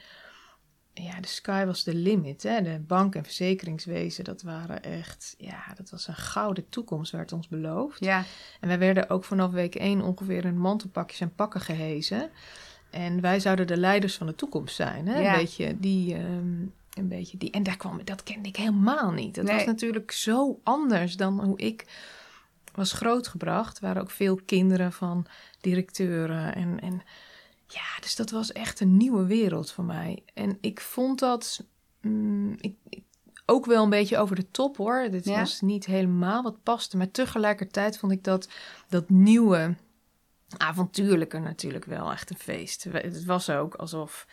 [0.93, 2.43] ja, de sky was de limit.
[2.43, 2.61] Hè?
[2.61, 7.47] De bank- en verzekeringswezen, dat waren echt, ja, dat was een gouden toekomst werd ons
[7.47, 8.05] beloofd.
[8.05, 8.23] Ja.
[8.59, 12.29] En wij werden ook vanaf week 1 ongeveer in mantelpakjes en pakken gehezen.
[12.89, 15.07] En wij zouden de leiders van de toekomst zijn.
[15.07, 15.19] Hè?
[15.19, 15.33] Ja.
[15.33, 16.15] Een beetje die.
[16.15, 17.51] Um, een beetje die.
[17.51, 19.35] En daar kwam, dat kende ik helemaal niet.
[19.35, 21.85] Dat was natuurlijk zo anders dan hoe ik
[22.73, 23.77] was grootgebracht.
[23.77, 25.25] Er waren ook veel kinderen van
[25.61, 26.55] directeuren.
[26.55, 27.01] En, en
[27.67, 30.23] ja, dus dat was echt een nieuwe wereld voor mij.
[30.33, 31.65] En ik vond dat
[32.01, 32.75] mm, ik,
[33.45, 35.07] ook wel een beetje over de top hoor.
[35.11, 36.97] Dit was niet helemaal wat paste.
[36.97, 38.49] Maar tegelijkertijd vond ik dat,
[38.89, 39.75] dat nieuwe
[40.57, 42.83] avontuurlijke natuurlijk wel echt een feest.
[42.83, 44.27] Het was ook alsof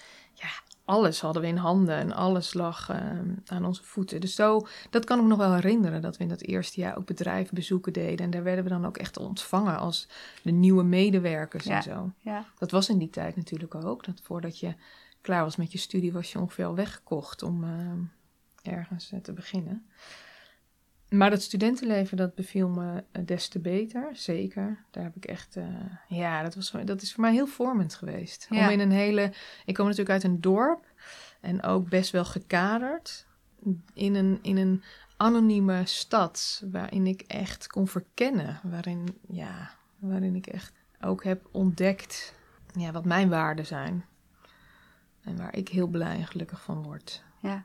[0.88, 4.20] alles hadden we in handen en alles lag ehm, aan onze voeten.
[4.20, 6.96] Dus zo, dat kan ik me nog wel herinneren, dat we in dat eerste jaar
[6.96, 8.24] ook bedrijfsbezoeken deden.
[8.24, 10.08] En daar werden we dan ook echt ontvangen als
[10.42, 12.12] de nieuwe medewerkers en zo.
[12.20, 12.44] Ja.
[12.58, 14.04] Dat was in die tijd natuurlijk ook.
[14.04, 14.74] Dat voordat je
[15.20, 18.00] klaar was met je studie, was je ongeveer al weggekocht om ehm,
[18.62, 19.86] ergens eh, te beginnen.
[21.08, 24.84] Maar dat studentenleven, dat beviel me eh, des te beter, zeker.
[24.90, 25.66] Daar heb ik echt, uh,
[26.08, 28.46] ja, dat, was, dat is voor mij heel vormend geweest.
[28.50, 29.32] Om in een hele,
[29.64, 30.86] ik kom natuurlijk uit een dorp
[31.40, 33.26] en ook best wel gekaderd.
[33.92, 34.82] In een, in een
[35.16, 38.60] anonieme stad waarin ik echt kon verkennen.
[38.62, 42.34] Waarin, ja, waarin ik echt ook heb ontdekt
[42.72, 44.04] ja, wat mijn waarden zijn.
[45.22, 47.24] En waar ik heel blij en gelukkig van word.
[47.40, 47.64] Ja.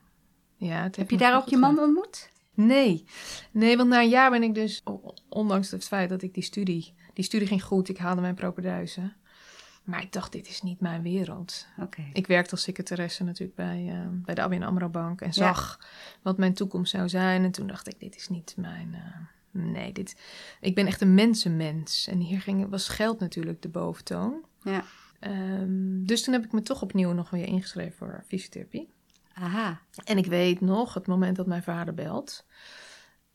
[0.56, 2.32] ja heb je daar ook je man ontmoet?
[2.54, 3.06] Nee.
[3.52, 4.84] Nee, want na een jaar ben ik dus,
[5.30, 9.16] ondanks het feit dat ik die studie, die studie ging goed, ik haalde mijn propeduizen.
[9.84, 11.68] Maar ik dacht, dit is niet mijn wereld.
[11.80, 12.10] Okay.
[12.14, 15.80] Ik werkte als secretaresse natuurlijk bij, uh, bij de ABN AMRO Bank en zag
[16.22, 17.44] wat mijn toekomst zou zijn.
[17.44, 18.90] En toen dacht ik, dit is niet mijn...
[18.94, 20.16] Uh, nee, dit,
[20.62, 22.08] ik ben echt een mensenmens.
[22.08, 24.46] En hier ging, was geld natuurlijk de boventoon.
[24.62, 24.84] Ja.
[25.20, 28.90] Um, dus toen heb ik me toch opnieuw nog weer ingeschreven voor fysiotherapie.
[29.34, 29.82] Aha.
[30.04, 32.46] En ik weet nog het moment dat mijn vader belt.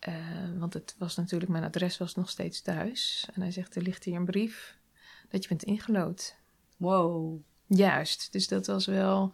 [0.09, 0.15] Uh,
[0.59, 3.29] want het was natuurlijk, mijn adres was nog steeds thuis.
[3.35, 4.79] En hij zegt, er ligt hier een brief
[5.29, 6.37] dat je bent ingelood.
[6.77, 7.41] Wow.
[7.67, 9.33] Juist, dus dat was wel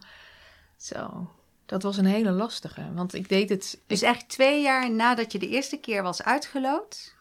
[0.77, 1.31] zo.
[1.65, 3.81] Dat was een hele lastige, want ik deed het...
[3.87, 7.15] Dus eigenlijk twee jaar nadat je de eerste keer was uitgelood,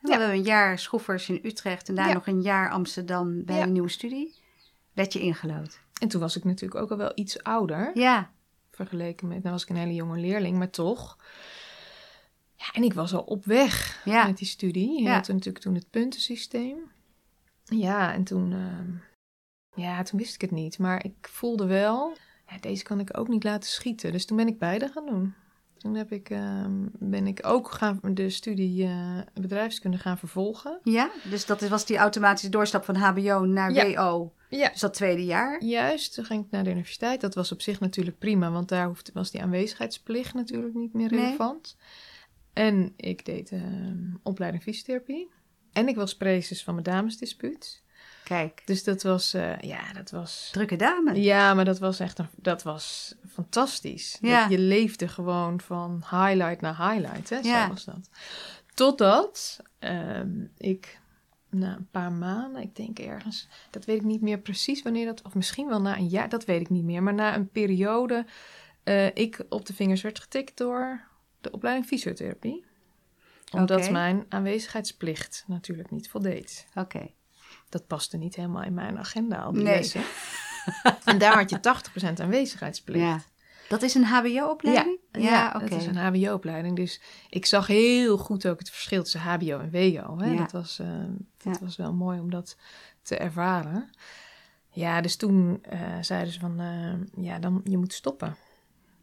[0.00, 3.72] We hebben een jaar Schroefers in Utrecht en daar nog een jaar Amsterdam bij een
[3.72, 4.34] nieuwe studie.
[4.92, 5.80] Werd je ingelood.
[6.00, 7.90] En toen was ik natuurlijk ook al wel iets ouder.
[7.94, 8.30] Ja.
[8.86, 11.16] Vergeleken met, nou was ik een hele jonge leerling, maar toch.
[12.56, 15.02] Ja, en ik was al op weg met die studie.
[15.02, 16.78] Je had natuurlijk toen het puntensysteem.
[17.64, 18.90] Ja, en toen, ehm,
[19.82, 20.78] ja, toen wist ik het niet.
[20.78, 22.16] Maar ik voelde wel,
[22.48, 24.12] ja, deze kan ik ook niet laten schieten.
[24.12, 25.34] Dus toen ben ik beide gaan doen.
[25.78, 30.78] Toen heb ik, ehm, ben ik ook gaan, de studie uh, bedrijfskunde gaan vervolgen.
[30.82, 34.32] Ja, dus dat was die automatische doorstap van HBO naar WO.
[34.56, 34.68] Ja.
[34.68, 35.64] Dus dat tweede jaar?
[35.64, 37.20] Juist, toen ging ik naar de universiteit.
[37.20, 41.08] Dat was op zich natuurlijk prima, want daar hoefde, was die aanwezigheidsplicht natuurlijk niet meer
[41.08, 41.76] relevant.
[42.52, 43.62] En ik deed uh,
[44.22, 45.30] opleiding fysiotherapie.
[45.72, 47.82] En ik was prezes van mijn damesdispuut.
[48.24, 48.62] Kijk.
[48.64, 50.48] Dus dat was, uh, ja, dat was...
[50.52, 51.22] Drukke dame.
[51.22, 54.18] Ja, maar dat was echt, een, dat was fantastisch.
[54.20, 54.48] Ja.
[54.48, 57.42] je leefde gewoon van highlight naar highlight, hè.
[57.42, 58.10] Zo was dat.
[58.74, 61.00] Totdat um, ik
[61.52, 65.22] na een paar maanden, ik denk ergens, dat weet ik niet meer precies wanneer dat,
[65.22, 67.02] of misschien wel na een jaar, dat weet ik niet meer.
[67.02, 68.26] Maar na een periode,
[68.84, 71.00] uh, ik op de vingers werd getikt door
[71.40, 72.64] de opleiding fysiotherapie.
[73.52, 76.66] Omdat mijn aanwezigheidsplicht natuurlijk niet voldeed.
[76.74, 77.10] Oké.
[77.68, 79.76] Dat paste niet helemaal in mijn agenda al die nee.
[79.76, 80.02] lessen.
[81.04, 81.58] en daar had je
[82.18, 83.04] 80% aanwezigheidsplicht.
[83.04, 83.22] Ja.
[83.72, 84.98] Dat is een HBO-opleiding?
[85.12, 85.74] Ja, ja, oké.
[85.74, 86.76] is een HBO-opleiding.
[86.76, 90.18] Dus ik zag heel goed ook het verschil tussen HBO en WO.
[90.18, 90.36] Hè?
[90.36, 90.86] Dat, was, uh,
[91.42, 92.56] dat was wel mooi om dat
[93.02, 93.90] te ervaren.
[94.68, 98.36] Ja, dus toen uh, zeiden ze van, uh, ja, dan, je moet stoppen.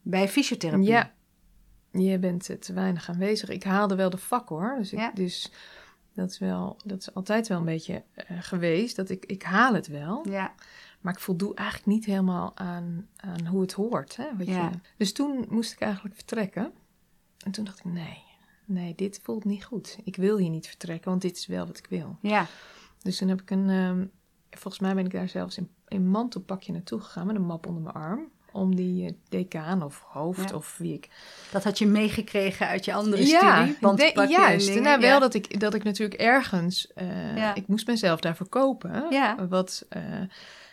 [0.02, 0.88] Bij fysiotherapie?
[0.88, 1.12] Ja,
[1.90, 3.48] je bent te weinig aanwezig.
[3.48, 4.74] Ik haalde wel de vak hoor.
[4.78, 5.52] Dus, ik, dus
[6.14, 8.96] dat, is wel, dat is altijd wel een beetje uh, geweest.
[8.96, 10.28] Dat ik, ik haal het wel.
[10.28, 10.54] Ja.
[11.00, 14.16] Maar ik voldoe eigenlijk niet helemaal aan, aan hoe het hoort.
[14.16, 14.68] Hè, wat ja.
[14.70, 14.78] je...
[14.96, 16.72] Dus toen moest ik eigenlijk vertrekken.
[17.38, 18.22] En toen dacht ik, nee,
[18.64, 19.98] nee, dit voelt niet goed.
[20.04, 22.16] Ik wil hier niet vertrekken, want dit is wel wat ik wil.
[22.20, 22.46] Ja.
[23.02, 24.10] Dus toen heb ik een, um,
[24.50, 27.82] volgens mij ben ik daar zelfs in, in mantelpakje naartoe gegaan met een map onder
[27.82, 31.08] mijn arm om die uh, decaan of hoofd of wie ik...
[31.50, 33.76] Dat had je meegekregen uit je andere ja, studie?
[33.80, 34.80] Want de, juist.
[34.80, 36.92] nou, wel dat ik, dat ik natuurlijk ergens...
[36.96, 39.06] Uh, ik moest mezelf daarvoor kopen.
[39.10, 39.48] Ja.
[39.48, 40.02] Wat, uh,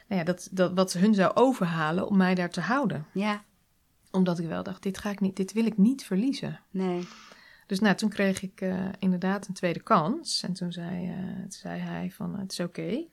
[0.08, 3.06] nou ja, dat, dat, wat hun zou overhalen om mij daar te houden.
[3.14, 3.44] Ja.
[4.12, 6.60] Omdat ik wel dacht, dit, ga ik niet, dit wil ik niet verliezen.
[6.70, 7.08] Nee.
[7.66, 8.66] Dus nou, toen kreeg ik
[9.00, 10.44] inderdaad een tweede kans.
[10.44, 11.14] En toen zei,
[11.48, 13.08] zei hij van, het is oké.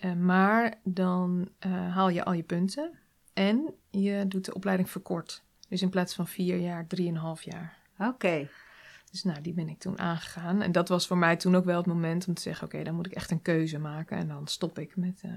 [0.00, 0.14] Okay.
[0.14, 1.48] maar dan
[1.90, 2.90] haal je al je punten.
[3.32, 5.42] En je doet de opleiding verkort.
[5.68, 7.76] Dus in plaats van vier jaar, drieënhalf jaar.
[7.98, 8.48] Oké.
[9.10, 10.62] Dus nou, die ben ik toen aangegaan.
[10.62, 12.66] En dat was voor mij toen ook wel het moment om te zeggen...
[12.66, 14.16] oké, dan moet ik echt een keuze maken.
[14.16, 15.32] En dan stop ik met uh,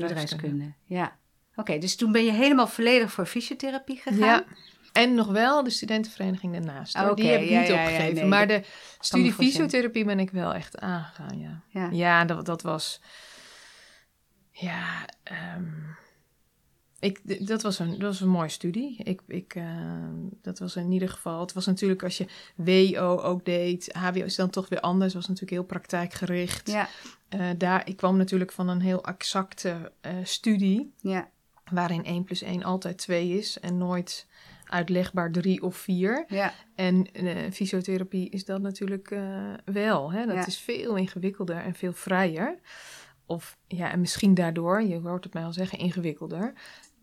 [0.00, 0.72] bedrijfskunde.
[0.84, 1.16] Ja.
[1.54, 4.18] Oké, dus toen ben je helemaal volledig voor fysiotherapie gegaan?
[4.18, 4.44] Ja.
[4.92, 6.96] En nog wel de studentenvereniging daarnaast.
[6.96, 8.28] Okay, die heb ik niet opgegeven.
[8.28, 8.64] maar de
[9.00, 11.62] studie fysiotherapie ben ik wel echt aangegaan, ja.
[11.68, 13.00] Ja, ja dat, dat was...
[14.50, 15.04] Ja,
[15.56, 15.96] um,
[17.06, 18.96] ik, dat, was een, dat was een mooie studie.
[19.02, 19.64] Ik, ik, uh,
[20.42, 21.40] dat was in ieder geval.
[21.40, 23.92] Het was natuurlijk als je WO ook deed.
[23.92, 25.12] HBO is dan toch weer anders.
[25.12, 26.70] Het was natuurlijk heel praktijkgericht.
[26.70, 26.88] Ja.
[27.34, 30.92] Uh, daar, ik kwam natuurlijk van een heel exacte uh, studie.
[31.00, 31.28] Ja.
[31.70, 34.26] Waarin 1 plus 1 altijd 2 is en nooit
[34.64, 36.24] uitlegbaar 3 of 4.
[36.28, 36.52] Ja.
[36.74, 37.06] En
[37.52, 39.16] fysiotherapie is dat natuurlijk
[39.64, 40.12] wel.
[40.12, 40.26] Hè?
[40.26, 42.58] Dat is veel ingewikkelder en veel vrijer.
[43.26, 46.52] Of ja, en misschien daardoor, je hoort het mij al zeggen, ingewikkelder.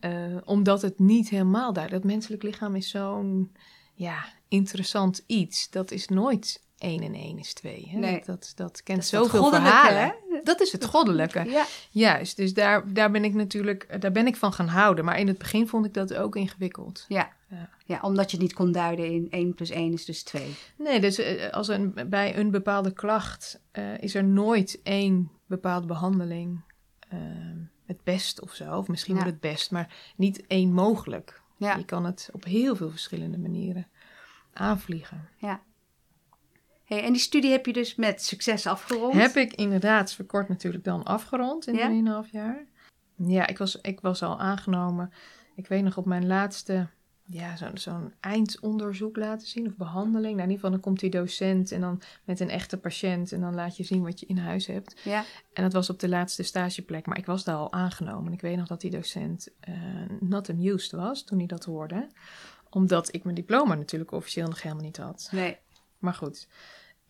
[0.06, 1.90] Uh, omdat het niet helemaal daar.
[1.90, 3.52] Dat menselijk lichaam is zo'n
[3.94, 5.70] ja, interessant iets.
[5.70, 7.88] Dat is nooit 1 en 1 is 2.
[7.90, 7.98] Hè?
[8.00, 8.22] Nee.
[8.26, 10.02] Dat, dat kent dat zoveel verhalen.
[10.02, 10.40] Hè?
[10.44, 11.44] Dat is het goddelijke.
[11.54, 11.66] Ja.
[11.92, 15.06] Juist, dus daar, daar ben ik natuurlijk daar ben ik van gaan houden.
[15.06, 17.06] Maar in het begin vond ik dat ook ingewikkeld.
[17.08, 17.70] Ja, ja.
[17.86, 20.56] ja omdat je het niet kon duiden in 1 plus 1 is dus 2.
[20.78, 25.88] Nee, dus uh, als een, bij een bepaalde klacht uh, is er nooit één bepaalde
[25.88, 26.62] behandeling.
[27.14, 27.20] Uh,
[27.94, 28.78] het best of zo.
[28.78, 31.42] Of misschien wel het best, maar niet één mogelijk.
[31.58, 33.88] Je kan het op heel veel verschillende manieren
[34.54, 35.30] aanvliegen.
[35.38, 35.62] Ja.
[36.84, 39.14] Hey, en die studie heb je dus met succes afgerond?
[39.14, 42.24] Heb ik inderdaad verkort natuurlijk dan afgerond in ja?
[42.26, 42.66] 3,5 jaar.
[43.16, 45.14] Ja, ik was, ik was al aangenomen.
[45.56, 46.88] Ik weet nog op mijn laatste
[47.34, 50.36] ja, zo'n zo'n eindonderzoek laten zien of behandeling.
[50.36, 53.42] Nou, in ieder geval dan komt die docent en dan met een echte patiënt en
[53.42, 55.02] dan laat je zien wat je in huis hebt.
[55.04, 55.24] Ja.
[55.54, 58.34] En dat was op de laatste stageplek, maar ik was daar al aangenomen.
[58.34, 59.76] Ik weet nog dat die docent uh,
[60.20, 62.08] not amused was toen hij dat hoorde.
[62.70, 65.30] Omdat ik mijn diploma natuurlijk officieel nog helemaal niet had.
[65.32, 65.58] Nee.
[66.00, 66.48] Maar goed,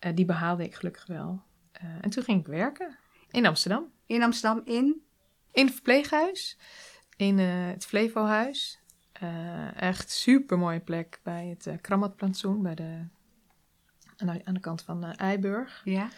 [0.00, 1.42] uh, die behaalde ik gelukkig wel.
[1.82, 2.98] Uh, en toen ging ik werken
[3.30, 3.92] in Amsterdam.
[4.06, 5.02] In Amsterdam, in?
[5.52, 6.58] In het verpleeghuis,
[7.16, 8.82] in het Flevohuis.
[9.22, 13.04] Uh, echt super mooie plek bij het uh, Krammatplantsoen, bij de
[14.16, 15.80] aan de, aan de kant van uh, Eiburg.
[15.84, 16.08] Ja.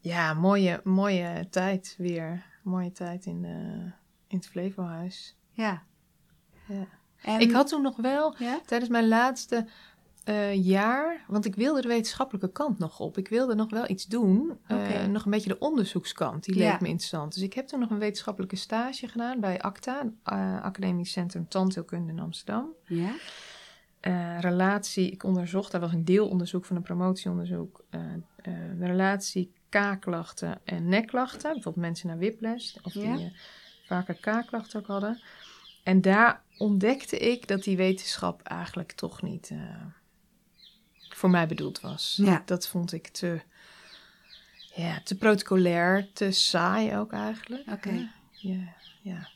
[0.00, 2.44] Ja, mooie, mooie tijd weer.
[2.62, 3.44] Mooie tijd in,
[4.26, 5.36] in het Flevohuis.
[5.50, 5.82] Ja.
[6.66, 6.86] ja.
[7.22, 7.40] En...
[7.40, 8.60] Ik had toen nog wel, ja?
[8.66, 9.66] tijdens mijn laatste
[10.28, 13.18] uh, jaar, want ik wilde de wetenschappelijke kant nog op.
[13.18, 14.58] Ik wilde nog wel iets doen.
[14.68, 17.34] Uh, nog een beetje de onderzoekskant, die leek me interessant.
[17.34, 22.12] Dus ik heb toen nog een wetenschappelijke stage gedaan bij ACTA, uh, Academisch Centrum Tandheelkunde
[22.12, 22.68] in Amsterdam.
[22.84, 23.14] Ja.
[24.40, 27.84] relatie, ik onderzocht, daar was een deelonderzoek van een promotieonderzoek.
[28.78, 31.52] relatie kaakklachten en nekklachten.
[31.52, 33.32] Bijvoorbeeld mensen naar whiplash, of die
[33.86, 35.20] vaker kaakklachten ook hadden.
[35.82, 39.52] En daar ontdekte ik dat die wetenschap eigenlijk toch niet
[41.16, 42.18] voor mij bedoeld was.
[42.22, 42.42] Ja.
[42.44, 43.40] Dat vond ik te,
[44.74, 47.70] ja, te protocolair, te saai ook eigenlijk.
[47.70, 48.10] Oké.
[48.32, 49.28] Ja, ja.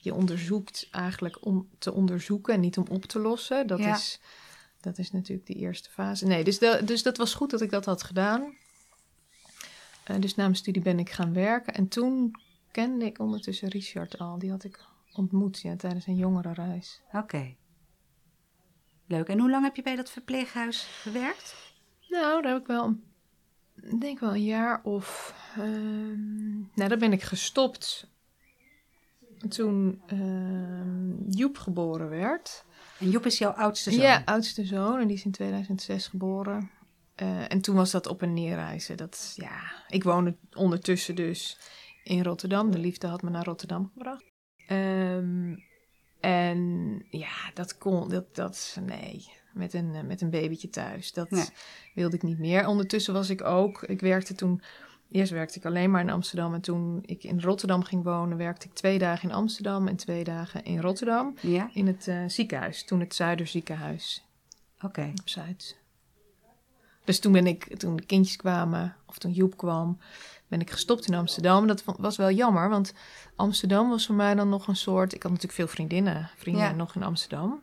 [0.00, 3.66] Je onderzoekt eigenlijk om te onderzoeken en niet om op te lossen.
[3.66, 4.20] Dat, is,
[4.80, 6.26] dat is natuurlijk de eerste fase.
[6.26, 8.54] Nee, dus, de, dus dat was goed dat ik dat had gedaan.
[10.10, 11.74] Uh, dus na mijn studie ben ik gaan werken.
[11.74, 12.30] En toen
[12.70, 14.38] kende ik ondertussen Richard al.
[14.38, 17.00] Die had ik ontmoet ja, tijdens een jongerenreis.
[17.12, 17.54] Oké.
[19.06, 19.28] Leuk.
[19.28, 21.54] En hoe lang heb je bij dat verpleeghuis gewerkt?
[22.08, 22.96] Nou, daar heb ik wel,
[23.82, 25.34] ik denk wel een jaar of.
[25.58, 25.64] Uh,
[26.74, 28.10] nou, daar ben ik gestopt
[29.48, 32.64] toen uh, Joep geboren werd.
[32.98, 34.00] En Joep is jouw oudste zoon?
[34.00, 35.00] Ja, oudste zoon.
[35.00, 36.70] En die is in 2006 geboren.
[37.22, 38.96] Uh, en toen was dat op en neerreizen.
[38.96, 41.58] Dat, ja, ik woonde ondertussen dus
[42.04, 42.70] in Rotterdam.
[42.70, 44.24] De liefde had me naar Rotterdam gebracht.
[44.68, 45.64] Um,
[46.20, 51.12] en ja, dat kon, dat, dat nee, met een, eh, met een babytje thuis.
[51.12, 51.52] Dat
[51.94, 52.66] wilde ik niet meer.
[52.66, 54.62] Ondertussen was ik ook, ik werkte toen,
[55.10, 56.54] eerst werkte ik alleen maar in Amsterdam.
[56.54, 60.24] En toen ik in Rotterdam ging wonen, werkte ik twee dagen in Amsterdam en twee
[60.24, 61.34] dagen in Rotterdam.
[61.40, 61.70] Ja.
[61.72, 64.24] In het uh, ziekenhuis, toen het Zuiderziekenhuis.
[64.80, 65.12] Oké.
[65.20, 65.76] Op Zuid.
[67.04, 69.98] Dus toen ben ik, toen de kindjes kwamen, of toen Joep kwam,
[70.48, 71.66] ben ik gestopt in Amsterdam.
[71.66, 72.94] Dat was wel jammer, want
[73.36, 75.14] Amsterdam was voor mij dan nog een soort...
[75.14, 77.62] Ik had natuurlijk veel vriendinnen, vrienden nog in Amsterdam.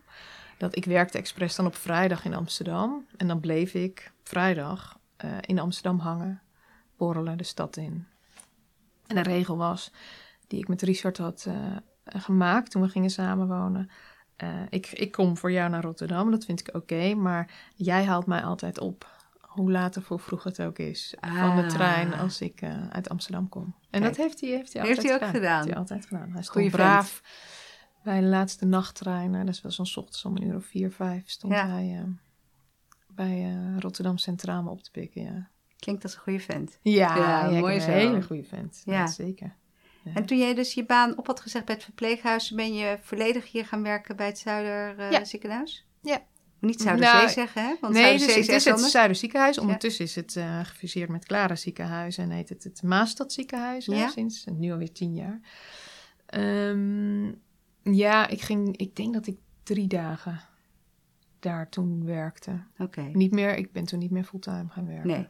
[0.57, 3.05] Dat ik werkte expres dan op vrijdag in Amsterdam.
[3.17, 6.41] En dan bleef ik vrijdag uh, in Amsterdam hangen,
[6.97, 8.07] borrelen de stad in.
[9.07, 9.91] En de regel was,
[10.47, 11.55] die ik met Richard had uh,
[12.03, 13.89] gemaakt toen we gingen samenwonen...
[14.43, 18.03] Uh, ik, ik kom voor jou naar Rotterdam, dat vind ik oké, okay, maar jij
[18.03, 19.12] haalt mij altijd op
[19.53, 22.19] hoe later voor vroeg het ook is, van de trein ah.
[22.19, 23.75] als ik uh, uit Amsterdam kom.
[23.89, 25.55] En dat heeft hij, heeft hij altijd heeft hij ook gedaan.
[25.55, 26.31] Heeft hij altijd gedaan.
[26.31, 27.21] Hij stond braaf
[28.03, 29.45] bij de laatste nachttrein.
[29.45, 31.67] Dat was zo'n ochtends om een uur of vier, vijf stond ja.
[31.67, 32.03] hij uh,
[33.07, 35.21] bij uh, Rotterdam Centraal op te pikken.
[35.21, 35.49] Ja.
[35.79, 36.79] Klinkt als een goede vent.
[36.81, 37.91] Ja, ja, ja mooi zo.
[37.91, 38.81] Een hele goede vent.
[38.85, 39.55] Ja, zeker.
[40.03, 40.13] Ja.
[40.13, 43.51] En toen jij dus je baan op had gezegd bij het verpleeghuis, ben je volledig
[43.51, 45.85] hier gaan werken bij het Zuider ziekenhuis?
[46.01, 46.21] Ja,
[46.63, 47.75] niet Zuiderzee nou, zeggen, hè?
[47.81, 49.57] Want nee, dus het is het Zuiderziekenhuis.
[49.57, 53.85] Ondertussen is het uh, gefuseerd met Clara Ziekenhuis en heet het het Maastad Ziekenhuis.
[53.85, 53.95] Ja.
[53.95, 55.39] Hè, sinds nu alweer tien jaar.
[56.69, 57.41] Um,
[57.81, 60.41] ja, ik ging, ik denk dat ik drie dagen
[61.39, 62.63] daar toen werkte.
[62.77, 63.01] Oké.
[63.01, 65.07] Niet meer, ik ben toen niet meer fulltime gaan werken.
[65.07, 65.27] Nee.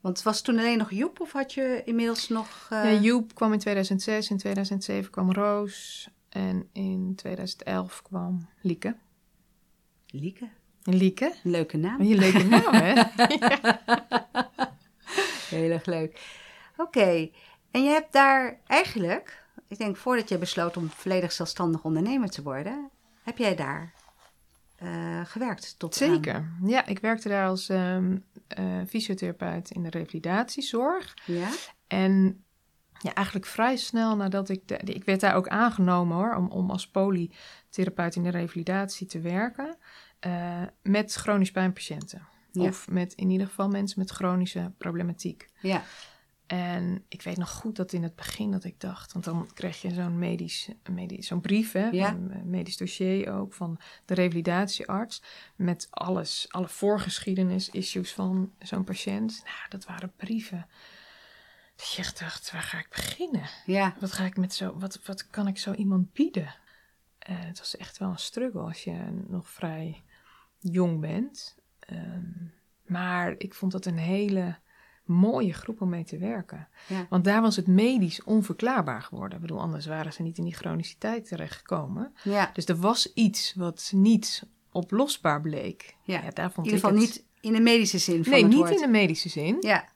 [0.00, 2.68] Want was toen alleen nog Joep of had je inmiddels nog...
[2.72, 2.92] Uh...
[2.92, 8.96] Ja, Joep kwam in 2006, in 2007 kwam Roos en in 2011 kwam Lieke.
[10.10, 10.48] Lieke.
[10.82, 11.34] Lieke.
[11.42, 12.00] Leuke naam.
[12.00, 12.92] Een leuke naam, hè?
[15.56, 16.20] Heel erg leuk.
[16.76, 17.30] Oké.
[17.70, 22.42] En je hebt daar eigenlijk, ik denk voordat je besloot om volledig zelfstandig ondernemer te
[22.42, 22.90] worden,
[23.22, 23.92] heb jij daar
[24.82, 26.52] uh, gewerkt tot Zeker.
[26.64, 28.24] Ja, ik werkte daar als um,
[28.58, 31.16] uh, fysiotherapeut in de revalidatiezorg.
[31.24, 31.48] Ja.
[31.86, 32.44] En
[32.98, 34.68] ja, eigenlijk vrij snel nadat ik...
[34.68, 36.90] De, ik werd daar ook aangenomen hoor, om, om als
[37.70, 39.76] polytherapeut in de revalidatie te werken.
[40.26, 42.26] Uh, met chronisch pijnpatiënten.
[42.52, 45.48] Of met in ieder geval mensen met chronische problematiek.
[45.60, 45.82] Ja.
[46.46, 49.82] En ik weet nog goed dat in het begin dat ik dacht, want dan kreeg
[49.82, 52.10] je zo'n medisch, medisch zo'n brief, hè, ja.
[52.10, 55.22] een medisch dossier ook van de revalidatiearts
[55.56, 59.42] met alles, alle voorgeschiedenis, issues van zo'n patiënt.
[59.44, 60.66] Nou, dat waren brieven
[61.76, 63.48] dat je echt dacht, waar ga ik beginnen?
[63.66, 63.96] Ja.
[64.00, 66.54] Wat, ga ik met zo, wat, wat kan ik zo iemand bieden?
[67.28, 70.02] Uh, het was echt wel een struggle als je nog vrij
[70.58, 71.56] jong bent.
[71.92, 72.52] Um,
[72.86, 74.58] maar ik vond dat een hele
[75.04, 76.68] mooie groep om mee te werken.
[76.86, 77.06] Ja.
[77.08, 79.34] Want daar was het medisch onverklaarbaar geworden.
[79.34, 82.14] Ik bedoel, anders waren ze niet in die chroniciteit terechtgekomen.
[82.22, 82.50] Ja.
[82.52, 85.96] Dus er was iets wat niet oplosbaar bleek.
[86.02, 86.22] Ja.
[86.22, 88.58] ja daar vond in ieder geval niet in de medische zin van Nee, het niet
[88.58, 88.70] woord.
[88.70, 89.56] in de medische zin.
[89.60, 89.88] Ja.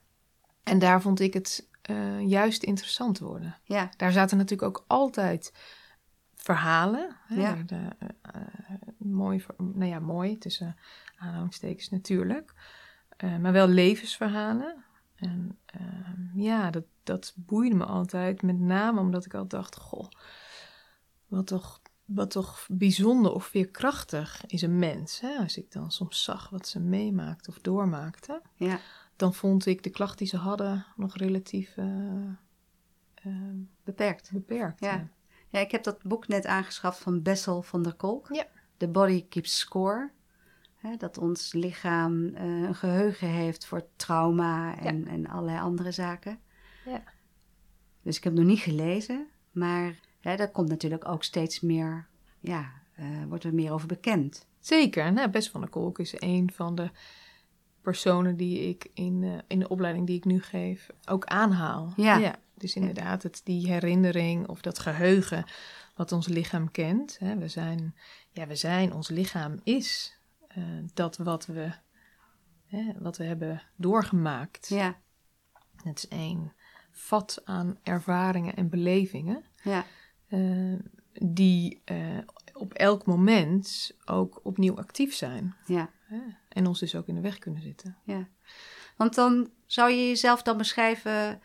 [0.62, 3.58] En daar vond ik het uh, juist interessant worden.
[3.64, 3.90] Ja.
[3.96, 5.52] Daar zaten natuurlijk ook altijd
[6.43, 7.16] verhalen.
[7.28, 7.55] Ja.
[7.66, 7.88] de,
[8.36, 8.43] uh,
[8.99, 10.76] mooi, nou ja, mooi tussen
[11.16, 12.55] aanhalingstekens natuurlijk.
[13.24, 14.84] uh, maar wel levensverhalen.
[15.14, 18.43] En ehm, ja, dat, dat boeide me altijd.
[18.43, 20.09] Met name omdat ik altijd dacht: goh,
[21.26, 25.20] wat toch, wat toch bijzonder of veerkrachtig is een mens.
[25.20, 25.36] Hè?
[25.36, 28.78] Als ik dan soms zag wat ze meemaakte of doormaakte, ja.
[29.16, 32.34] dan vond ik de klachten die ze hadden nog relatief uh,
[33.84, 34.30] beperkt.
[34.32, 34.93] beperkt ja.
[34.93, 35.09] ja.
[35.61, 38.28] Ik heb dat boek net aangeschaft van Bessel van der Kolk.
[38.30, 38.46] Ja.
[38.76, 40.11] The Body Keeps Score.
[40.76, 46.38] Hè, dat ons lichaam uh, een geheugen heeft voor trauma en, en allerlei andere zaken.
[46.84, 47.03] Ja.
[48.03, 52.07] Dus ik heb nog niet gelezen, maar hè, daar komt natuurlijk ook steeds meer,
[52.40, 54.46] ja, uh, wordt er meer over bekend.
[54.61, 56.90] Zeker, nou, Bess van der Kolk is een van de
[57.80, 61.92] personen die ik in, uh, in de opleiding die ik nu geef ook aanhaal.
[61.96, 62.16] Ja.
[62.16, 65.44] ja dus inderdaad, het, die herinnering of dat geheugen
[65.94, 67.18] wat ons lichaam kent.
[67.18, 67.94] Hè, we, zijn,
[68.30, 70.18] ja, we zijn, ons lichaam is
[70.56, 71.72] uh, dat wat we,
[72.66, 74.68] hè, wat we hebben doorgemaakt.
[74.68, 75.00] Ja.
[75.82, 76.52] Het is één
[76.90, 79.44] vat aan ervaringen en belevingen.
[79.62, 79.84] Ja.
[80.28, 80.78] Uh,
[81.12, 82.18] die uh,
[82.52, 85.54] op elk moment ook opnieuw actief zijn.
[85.66, 85.90] Ja.
[86.48, 87.96] En ons dus ook in de weg kunnen zitten.
[88.04, 88.28] Ja.
[88.96, 91.40] Want dan zou je jezelf dan beschrijven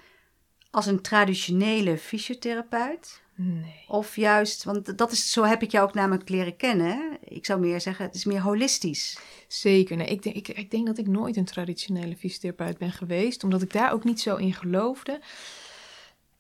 [0.78, 3.22] als een traditionele fysiotherapeut?
[3.36, 3.84] Nee.
[3.88, 7.18] Of juist, want dat is, zo heb ik jou ook namelijk leren kennen.
[7.24, 9.20] Ik zou meer zeggen, het is meer holistisch.
[9.48, 9.98] Zeker.
[9.98, 13.62] Nee, ik, denk, ik, ik denk dat ik nooit een traditionele fysiotherapeut ben geweest, omdat
[13.62, 15.22] ik daar ook niet zo in geloofde.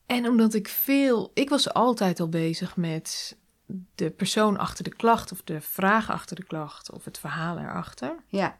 [0.05, 3.37] En omdat ik veel, ik was altijd al bezig met
[3.95, 8.15] de persoon achter de klacht, of de vraag achter de klacht, of het verhaal erachter.
[8.27, 8.59] Ja.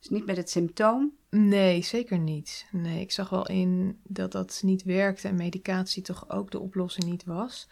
[0.00, 1.12] Dus niet met het symptoom?
[1.30, 2.66] Nee, zeker niet.
[2.70, 7.06] Nee, ik zag wel in dat dat niet werkte en medicatie toch ook de oplossing
[7.06, 7.68] niet was.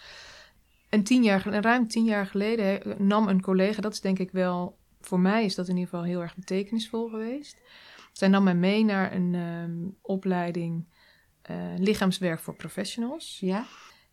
[0.88, 4.78] En tien jaar, ruim tien jaar geleden nam een collega, dat is denk ik wel,
[5.00, 7.56] voor mij is dat in ieder geval heel erg betekenisvol geweest.
[8.12, 10.84] Zij nam mij mee naar een um, opleiding
[11.50, 13.38] uh, lichaamswerk voor professionals.
[13.40, 13.66] Ja.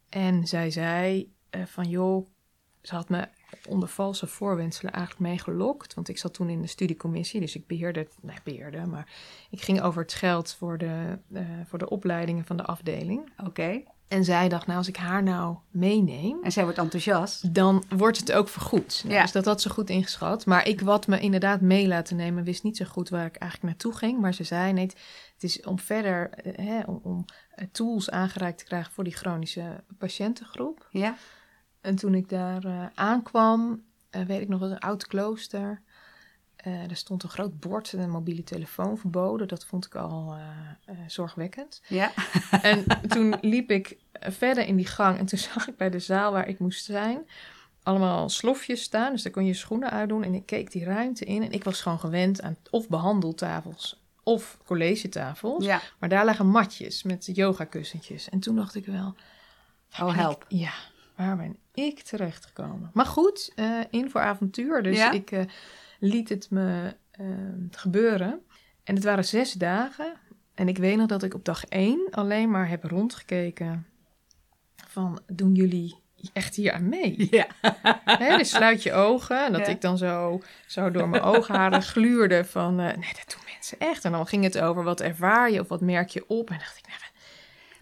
[0.09, 2.28] En zij zei uh, van joh,
[2.82, 3.28] ze had me
[3.68, 5.93] onder valse voorwenselen eigenlijk meegelokt.
[5.93, 9.08] Want ik zat toen in de studiecommissie, dus ik beheerde, nee, beheerde, maar
[9.50, 13.32] ik ging over het geld voor de, uh, voor de opleidingen van de afdeling.
[13.46, 13.84] Oké.
[14.08, 16.43] En zij dacht, nou, als ik haar nou meeneem.
[16.43, 17.54] En zij wordt enthousiast.
[17.54, 19.04] Dan wordt het ook vergoed.
[19.08, 19.22] Ja.
[19.22, 20.46] Dus dat had ze goed ingeschat.
[20.46, 23.72] Maar ik wat me inderdaad mee laten nemen, wist niet zo goed waar ik eigenlijk
[23.72, 24.20] naartoe ging.
[24.20, 24.86] Maar ze zei: nee,
[25.34, 29.16] het is om verder eh, hè, om, om eh, tools aangereikt te krijgen voor die
[29.16, 30.88] chronische patiëntengroep.
[30.89, 31.16] Ja.
[31.86, 35.81] En toen ik daar uh, aankwam, uh, weet ik nog wel, een oud klooster.
[36.67, 39.47] Uh, er stond een groot bord en een mobiele telefoon verboden.
[39.47, 40.36] Dat vond ik al
[41.07, 41.81] zorgwekkend.
[41.88, 42.11] Ja.
[42.61, 46.31] en toen liep ik verder in die gang en toen zag ik bij de zaal
[46.31, 47.25] waar ik moest zijn
[47.86, 49.11] allemaal slofjes staan.
[49.11, 50.23] Dus daar kon je schoenen uitdoen.
[50.23, 54.57] En ik keek die ruimte in en ik was gewoon gewend aan of behandeltafels of
[54.65, 55.65] collegetafels.
[55.65, 55.81] Ja.
[55.99, 58.29] Maar daar lagen matjes met yogakussentjes.
[58.29, 59.15] En toen dacht ik wel...
[59.99, 60.45] Oh, help.
[60.47, 60.73] ja,
[61.16, 62.89] waar ben ik terechtgekomen?
[62.93, 64.84] Maar goed, uh, in voor avontuur.
[64.84, 65.41] Dus ik uh,
[65.99, 67.28] liet het me uh,
[67.72, 68.41] gebeuren.
[68.84, 70.13] En het waren zes dagen.
[70.53, 73.88] En ik weet nog dat ik op dag één alleen maar heb rondgekeken
[74.76, 76.03] van doen jullie
[76.34, 77.28] echt hier aan mee?
[77.32, 77.47] Ja.
[78.05, 79.45] He, dus sluit je ogen.
[79.45, 83.80] En dat ik dan zo, zo door mijn oogharen gluurde van nee, dat doen mensen
[83.80, 84.05] echt.
[84.05, 86.49] En dan ging het over wat ervaar je of wat merk je op.
[86.49, 86.99] En dacht ik, nou,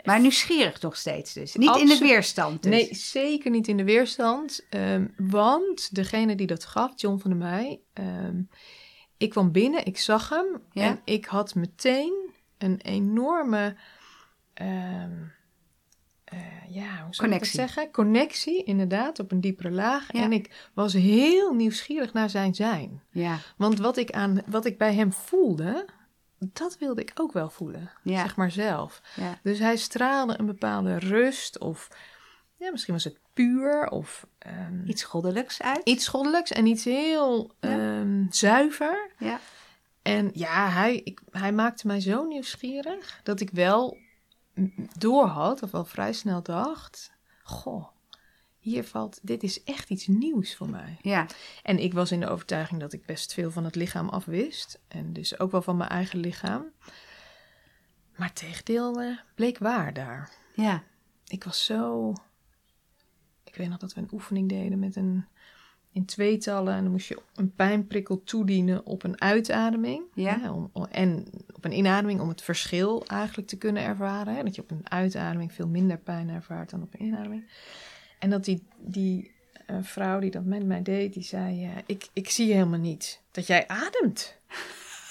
[0.04, 1.56] maar nieuwsgierig nog steeds dus.
[1.56, 2.72] Niet in de weerstand dus.
[2.72, 4.66] Nee, zeker niet in de weerstand.
[4.70, 7.82] Um, want degene die dat gaf, John van der Meij...
[7.94, 8.50] Um,
[9.18, 10.62] ik kwam binnen, ik zag hem...
[10.74, 13.76] en ik had meteen een enorme...
[14.62, 15.34] Um,
[16.34, 16.40] uh,
[16.70, 17.32] ja, hoe zou Connectie.
[17.32, 17.92] ik dat zeggen?
[17.92, 20.12] Connectie, inderdaad, op een diepere laag.
[20.12, 23.02] En ik was heel nieuwsgierig naar zijn zijn.
[23.10, 23.38] Ja.
[23.58, 25.86] Want wat ik, aan, wat ik bij hem voelde
[26.54, 29.02] dat wilde ik ook wel voelen, zeg maar zelf.
[29.16, 29.40] Ja.
[29.44, 31.90] Dus hij straalde een bepaalde rust of
[32.58, 34.28] ja, misschien was het puur of...
[34.48, 35.82] Um, iets goddelijks uit.
[35.84, 39.12] Iets goddelijks en iets heel um, zuiver.
[39.18, 39.40] Ja.
[40.02, 43.98] En ja, hij, ik, hij maakte mij zo nieuwsgierig dat ik wel
[44.98, 47.12] doorhad, of wel vrij snel dacht...
[47.44, 47.88] Goh,
[48.64, 50.98] hier valt, dit is echt iets nieuws voor mij.
[51.02, 51.26] Ja.
[51.64, 54.80] En ik was in de overtuiging dat ik best veel van het lichaam afwist.
[54.88, 56.66] En dus ook wel van mijn eigen lichaam.
[58.16, 60.32] Maar het tegendeel uh, bleek waar daar.
[60.54, 60.84] Ja.
[61.28, 62.14] Ik was zo...
[63.44, 65.26] Ik weet nog dat we een oefening deden met een...
[65.92, 66.74] In tweetallen.
[66.74, 70.04] En dan moest je een pijnprikkel toedienen op een uitademing.
[70.14, 70.52] Ja.
[70.54, 74.36] om, en op een inademing om het verschil eigenlijk te kunnen ervaren.
[74.36, 74.44] Hè?
[74.44, 77.50] Dat je op een uitademing veel minder pijn ervaart dan op een inademing.
[78.24, 79.32] En dat die, die
[79.70, 83.20] uh, vrouw die dat met mij deed, die zei: uh, ik, ik zie helemaal niet
[83.32, 84.36] dat jij ademt.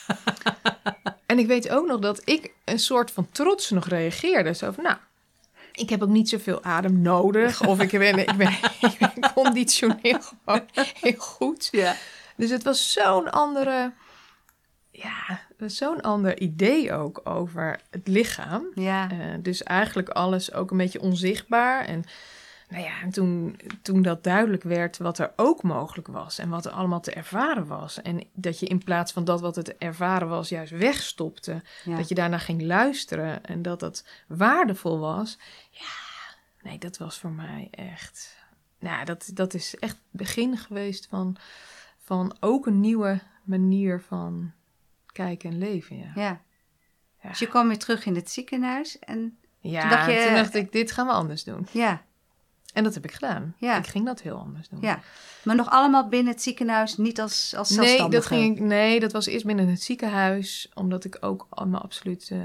[1.27, 4.55] En ik weet ook nog dat ik een soort van trots nog reageerde.
[4.55, 4.97] Zo van, nou,
[5.73, 7.67] ik heb ook niet zoveel adem nodig.
[7.67, 8.51] Of ik ben, ik ben,
[8.91, 11.69] ik ben conditioneel gewoon heel goed.
[11.71, 11.97] Ja.
[12.37, 13.93] Dus het was zo'n andere...
[14.91, 18.67] Ja, zo'n ander idee ook over het lichaam.
[18.75, 19.13] Ja.
[19.13, 21.85] Uh, dus eigenlijk alles ook een beetje onzichtbaar.
[21.85, 22.05] En
[22.73, 26.64] nou ja, en toen, toen dat duidelijk werd wat er ook mogelijk was en wat
[26.64, 28.03] er allemaal te ervaren was.
[28.03, 31.62] En dat je in plaats van dat wat het ervaren was, juist wegstopte.
[31.85, 35.39] Dat je daarna ging luisteren en dat dat waardevol was.
[35.70, 38.37] Ja, nee, dat was voor mij echt.
[38.79, 41.37] Nou, dat, dat is echt het begin geweest van,
[41.99, 44.53] van ook een nieuwe manier van
[45.07, 45.97] kijken en leven.
[45.97, 46.12] Ja.
[46.14, 46.41] ja.
[47.29, 49.37] Dus je kwam weer terug in het ziekenhuis en.
[49.61, 51.66] Ja, toen dacht, je, toen dacht ik, dit gaan we anders doen.
[51.70, 52.03] Ja.
[52.73, 53.55] En dat heb ik gedaan.
[53.59, 53.79] Ja.
[53.79, 54.81] Ik ging dat heel anders doen.
[54.81, 55.01] Ja.
[55.45, 58.03] Maar nog allemaal binnen het ziekenhuis, niet als, als zelfstandige?
[58.03, 60.70] Nee, dat, ging ik, nee, dat was eerst binnen het ziekenhuis.
[60.75, 62.31] Omdat ik ook allemaal absoluut...
[62.31, 62.41] Uh,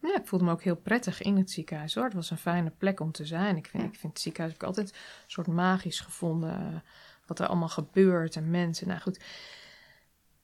[0.00, 2.04] ja, ik voelde me ook heel prettig in het ziekenhuis hoor.
[2.04, 3.56] Het was een fijne plek om te zijn.
[3.56, 4.96] Ik vind, ik vind het ziekenhuis heb ik altijd een
[5.26, 6.82] soort magisch gevonden.
[7.26, 8.88] Wat er allemaal gebeurt en mensen.
[8.88, 9.20] Nou goed.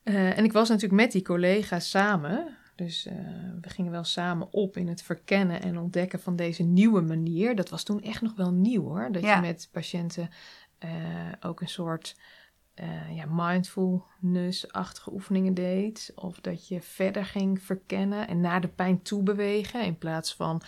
[0.05, 2.57] Uh, en ik was natuurlijk met die collega's samen.
[2.75, 3.12] Dus uh,
[3.61, 7.57] we gingen wel samen op in het verkennen en ontdekken van deze nieuwe manier.
[7.57, 9.12] Dat was toen echt nog wel nieuw hoor.
[9.12, 10.31] Dat je met patiënten
[10.85, 10.91] uh,
[11.41, 12.16] ook een soort
[12.75, 16.12] uh, ja, mindfulness-achtige oefeningen deed.
[16.14, 19.85] Of dat je verder ging verkennen en naar de pijn toe bewegen.
[19.85, 20.62] In plaats van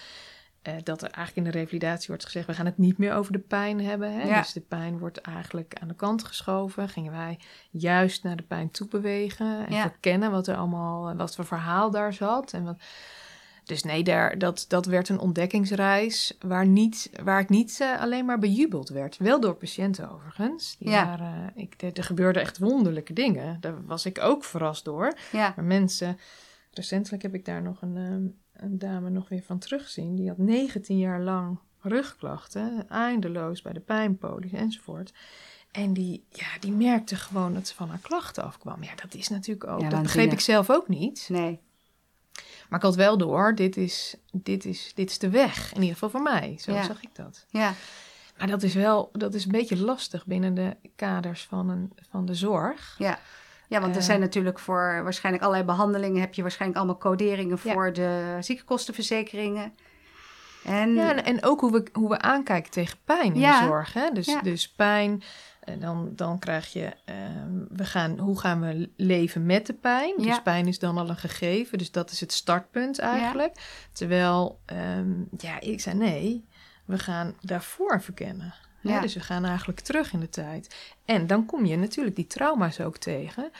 [0.69, 3.33] uh, dat er eigenlijk in de revalidatie wordt gezegd: we gaan het niet meer over
[3.33, 4.13] de pijn hebben.
[4.13, 4.39] Hè?
[4.39, 6.89] Dus de pijn wordt eigenlijk aan de kant geschoven.
[6.89, 7.39] Gingen wij
[7.71, 12.13] juist naar de pijn toe bewegen en verkennen wat er allemaal, wat voor verhaal daar
[12.13, 12.53] zat.
[12.53, 12.79] En wat,
[13.67, 18.25] dus nee, daar, dat, dat werd een ontdekkingsreis waar, niet, waar ik niet uh, alleen
[18.25, 19.17] maar bejubeld werd.
[19.17, 20.77] Wel door patiënten overigens.
[20.79, 21.07] Die ja.
[21.07, 23.61] waren, ik, er, gebeurden echt wonderlijke dingen.
[23.61, 25.17] Daar was ik ook verrast door.
[25.33, 25.53] Ja.
[25.57, 26.19] Maar mensen,
[26.71, 30.17] recentelijk heb ik daar nog een, um, een dame nog weer van teruggezien.
[30.17, 35.13] Die had 19 jaar lang rugklachten, eindeloos bij de pijnpolies enzovoort.
[35.71, 38.83] En die, ja, die merkte gewoon dat ze van haar klachten afkwam.
[38.83, 39.91] Ja, dat is natuurlijk ook.
[39.91, 41.29] dat begreep ik zelf ook niet.
[41.29, 41.61] Nee.
[42.69, 45.71] Maar ik had wel door, dit is, dit is, dit is de weg.
[45.71, 46.57] In ieder geval voor mij.
[46.59, 47.47] Zo zag ik dat.
[47.49, 47.75] Ja.
[48.39, 52.27] Maar dat is wel, dat is een beetje lastig binnen de kaders van, een, van
[52.27, 52.95] de zorg.
[52.99, 53.19] Ja.
[53.69, 56.21] Ja, want er zijn natuurlijk voor waarschijnlijk allerlei behandelingen...
[56.21, 59.75] heb je waarschijnlijk allemaal coderingen voor de ziekenkostenverzekeringen.
[60.65, 60.95] En...
[60.95, 63.93] Ja, en, ook hoe we, hoe we aankijken tegen pijn in de zorg.
[63.93, 64.11] Hè?
[64.13, 65.23] Dus, dus pijn,
[65.67, 70.15] en dan, dan krijg je, ehm, we gaan, hoe gaan we leven met de pijn?
[70.17, 73.57] Dus pijn is dan al een gegeven, dus dat is het startpunt eigenlijk.
[73.93, 74.61] Terwijl,
[74.97, 76.45] um, ja, ik zei nee,
[76.85, 78.55] we gaan daarvoor verkennen.
[78.95, 79.01] Ja.
[79.01, 80.77] Dus we gaan eigenlijk terug in de tijd.
[81.05, 83.51] En dan kom je natuurlijk die trauma's ook tegen.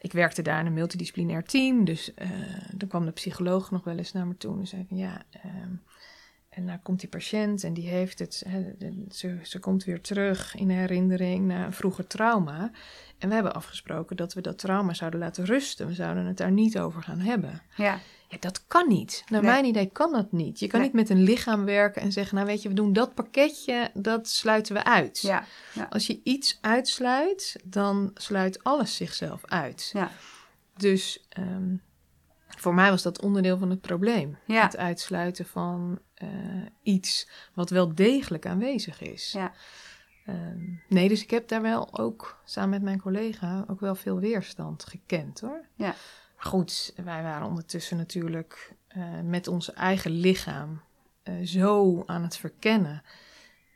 [0.00, 1.84] Ik werkte daar in een multidisciplinair team.
[1.84, 2.28] Dus uh,
[2.72, 5.22] dan kwam de psycholoog nog wel eens naar me toe en zei van ja.
[5.44, 5.52] Uh,
[6.48, 8.44] en dan komt die patiënt en die heeft het.
[9.10, 12.70] Ze, ze komt weer terug in herinnering naar een vroeger trauma.
[13.18, 15.86] En we hebben afgesproken dat we dat trauma zouden laten rusten.
[15.86, 17.62] We zouden het daar niet over gaan hebben.
[17.76, 17.98] Ja.
[18.28, 19.24] Ja, dat kan niet.
[19.28, 20.58] Naar mijn idee kan dat niet.
[20.58, 23.14] Je kan niet met een lichaam werken en zeggen, nou weet je, we doen dat
[23.14, 25.20] pakketje, dat sluiten we uit.
[25.20, 25.44] Ja.
[25.72, 25.86] ja.
[25.90, 29.90] Als je iets uitsluit, dan sluit alles zichzelf uit.
[29.92, 30.10] Ja.
[30.76, 31.82] Dus um,
[32.46, 34.38] voor mij was dat onderdeel van het probleem.
[34.44, 34.62] Ja.
[34.62, 36.28] Het uitsluiten van uh,
[36.82, 39.32] iets wat wel degelijk aanwezig is.
[39.32, 39.52] Ja.
[40.28, 44.18] Um, nee, dus ik heb daar wel ook samen met mijn collega ook wel veel
[44.18, 45.66] weerstand gekend hoor.
[45.74, 45.94] Ja
[46.36, 50.80] goed, wij waren ondertussen natuurlijk uh, met ons eigen lichaam
[51.24, 53.02] uh, zo aan het verkennen.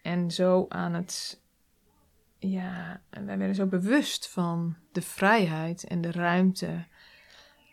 [0.03, 1.41] En zo aan het.
[2.39, 6.85] Ja, wij werden zo bewust van de vrijheid en de ruimte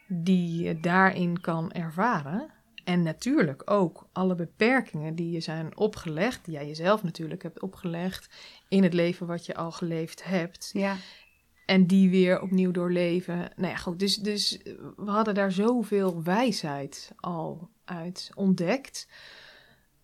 [0.08, 2.52] die je daarin kan ervaren.
[2.84, 8.30] En natuurlijk ook alle beperkingen die je zijn opgelegd, die jij jezelf natuurlijk hebt opgelegd
[8.68, 10.70] in het leven wat je al geleefd hebt.
[10.74, 10.96] Ja.
[11.68, 13.52] En die weer opnieuw doorleven.
[13.56, 14.00] Nou ja, goed.
[14.00, 14.58] Dus, dus
[14.96, 19.08] we hadden daar zoveel wijsheid al uit ontdekt.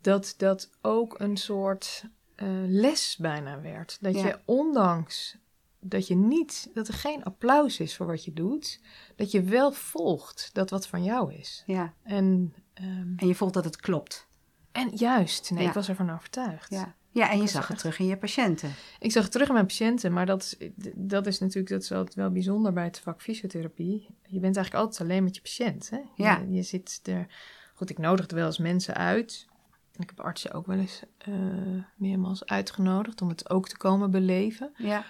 [0.02, 2.06] Dat dat ook een soort
[2.36, 3.98] uh, les bijna werd.
[4.02, 5.38] Dat je ondanks
[5.84, 8.80] dat je niet, dat er geen applaus is voor wat je doet,
[9.16, 11.64] dat je wel volgt dat wat van jou is.
[11.66, 11.94] Ja.
[12.04, 14.28] En, um, en je voelt dat het klopt.
[14.72, 16.70] En juist, nee, ik was ervan overtuigd.
[16.70, 16.96] Ja.
[17.14, 18.74] Ja, en je zag het terug in je patiënten.
[19.00, 21.92] Ik zag het terug in mijn patiënten, maar dat is, dat is natuurlijk dat is
[21.92, 24.08] altijd wel bijzonder bij het vak fysiotherapie.
[24.28, 25.90] Je bent eigenlijk altijd alleen met je patiënt.
[25.90, 26.00] Hè?
[26.16, 26.38] Ja.
[26.38, 27.28] Je, je zit er.
[27.74, 29.48] Goed, ik nodigde wel eens mensen uit.
[29.96, 34.74] Ik heb artsen ook wel eens uh, meermaals uitgenodigd om het ook te komen beleven.
[34.78, 35.06] Ja.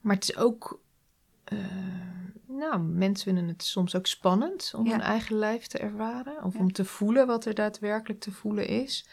[0.00, 0.80] Maar het is ook.
[1.52, 1.58] Uh,
[2.46, 6.44] nou, mensen vinden het soms ook spannend om hun eigen lijf te ervaren.
[6.44, 9.08] Of om te voelen wat er daadwerkelijk te voelen is.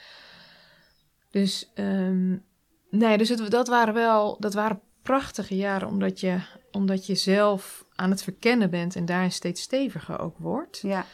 [1.35, 2.45] Dus, um,
[2.89, 7.85] nee, dus het, dat waren wel, dat waren prachtige jaren, omdat je, omdat je zelf
[7.95, 10.79] aan het verkennen bent en daarin steeds steviger ook wordt.
[10.81, 11.05] Ja.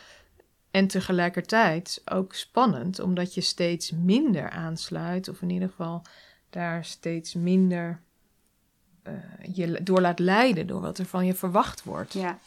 [0.72, 6.02] En tegelijkertijd ook spannend, omdat je steeds minder aansluit, of in ieder geval
[6.50, 8.02] daar steeds minder
[9.04, 9.14] uh,
[9.54, 12.14] je door laat leiden door wat er van je verwacht wordt.
[12.14, 12.40] Ja.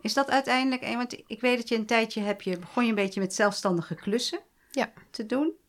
[0.00, 2.94] Is dat uiteindelijk, want ik weet dat je een tijdje heb je, begon je een
[2.94, 4.40] beetje met zelfstandige klussen
[4.70, 4.92] ja.
[5.10, 5.60] te doen.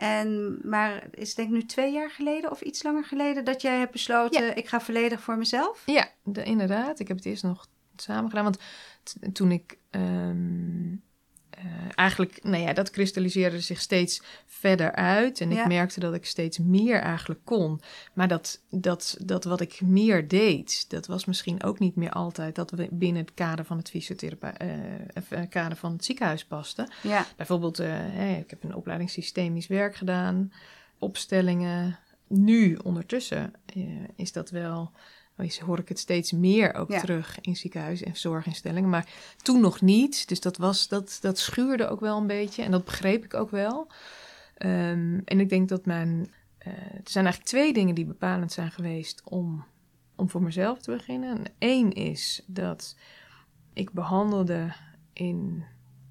[0.00, 3.62] En, maar is het denk ik nu twee jaar geleden of iets langer geleden dat
[3.62, 5.82] jij hebt besloten, ik ga volledig voor mezelf?
[5.86, 7.00] Ja, de, inderdaad.
[7.00, 8.44] Ik heb het eerst nog samen gedaan.
[8.44, 8.58] Want
[9.32, 10.94] toen ik ehm,
[11.58, 15.40] uh, eigenlijk, nou ja, dat kristalliseerde zich steeds verder uit.
[15.40, 17.80] En ik merkte dat ik steeds meer eigenlijk kon.
[18.12, 22.54] Maar dat, dat, dat wat ik meer deed, dat was misschien ook niet meer altijd
[22.54, 24.62] dat we binnen het kader van het fysiotherapeut,
[25.30, 26.88] uh, kader van het ziekenhuis paste.
[27.02, 27.26] Ja.
[27.36, 30.52] Bijvoorbeeld, uh, ik heb een opleiding systemisch werk gedaan,
[30.98, 31.98] opstellingen.
[32.26, 33.52] Nu ondertussen
[34.16, 34.92] is dat wel
[35.48, 38.90] hoor ik het steeds meer ook terug in ziekenhuizen en zorginstellingen.
[38.90, 39.08] Maar
[39.42, 40.28] toen nog niet.
[40.28, 42.62] Dus dat, was, dat, dat schuurde ook wel een beetje.
[42.62, 43.86] En dat begreep ik ook wel.
[44.54, 46.30] Ehm, en ik denk dat mijn.
[46.66, 49.64] Uh, er zijn eigenlijk twee dingen die bepalend zijn geweest om,
[50.16, 51.42] om voor mezelf te beginnen.
[51.58, 52.96] Eén is dat
[53.72, 54.72] ik behandelde
[55.12, 55.64] in.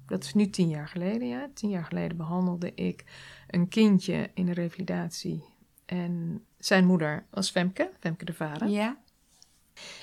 [0.06, 1.48] Dat is nu tien jaar geleden, ja.
[1.54, 3.04] Tien jaar geleden behandelde ik
[3.48, 5.44] een kindje in de revalidatie.
[5.86, 8.70] En zijn moeder was Femke, Femke de Varen.
[8.70, 8.98] Ja.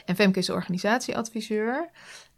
[0.06, 1.90] En Femke is organisatieadviseur.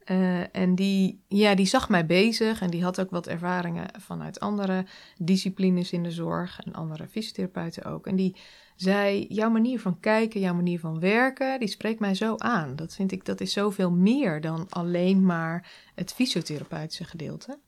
[0.05, 4.39] Uh, en die, ja, die zag mij bezig en die had ook wat ervaringen vanuit
[4.39, 4.85] andere
[5.17, 8.07] disciplines in de zorg en andere fysiotherapeuten ook.
[8.07, 8.35] En die
[8.75, 12.75] zei: Jouw manier van kijken, jouw manier van werken, die spreekt mij zo aan.
[12.75, 17.59] Dat vind ik, dat is zoveel meer dan alleen maar het fysiotherapeutische gedeelte.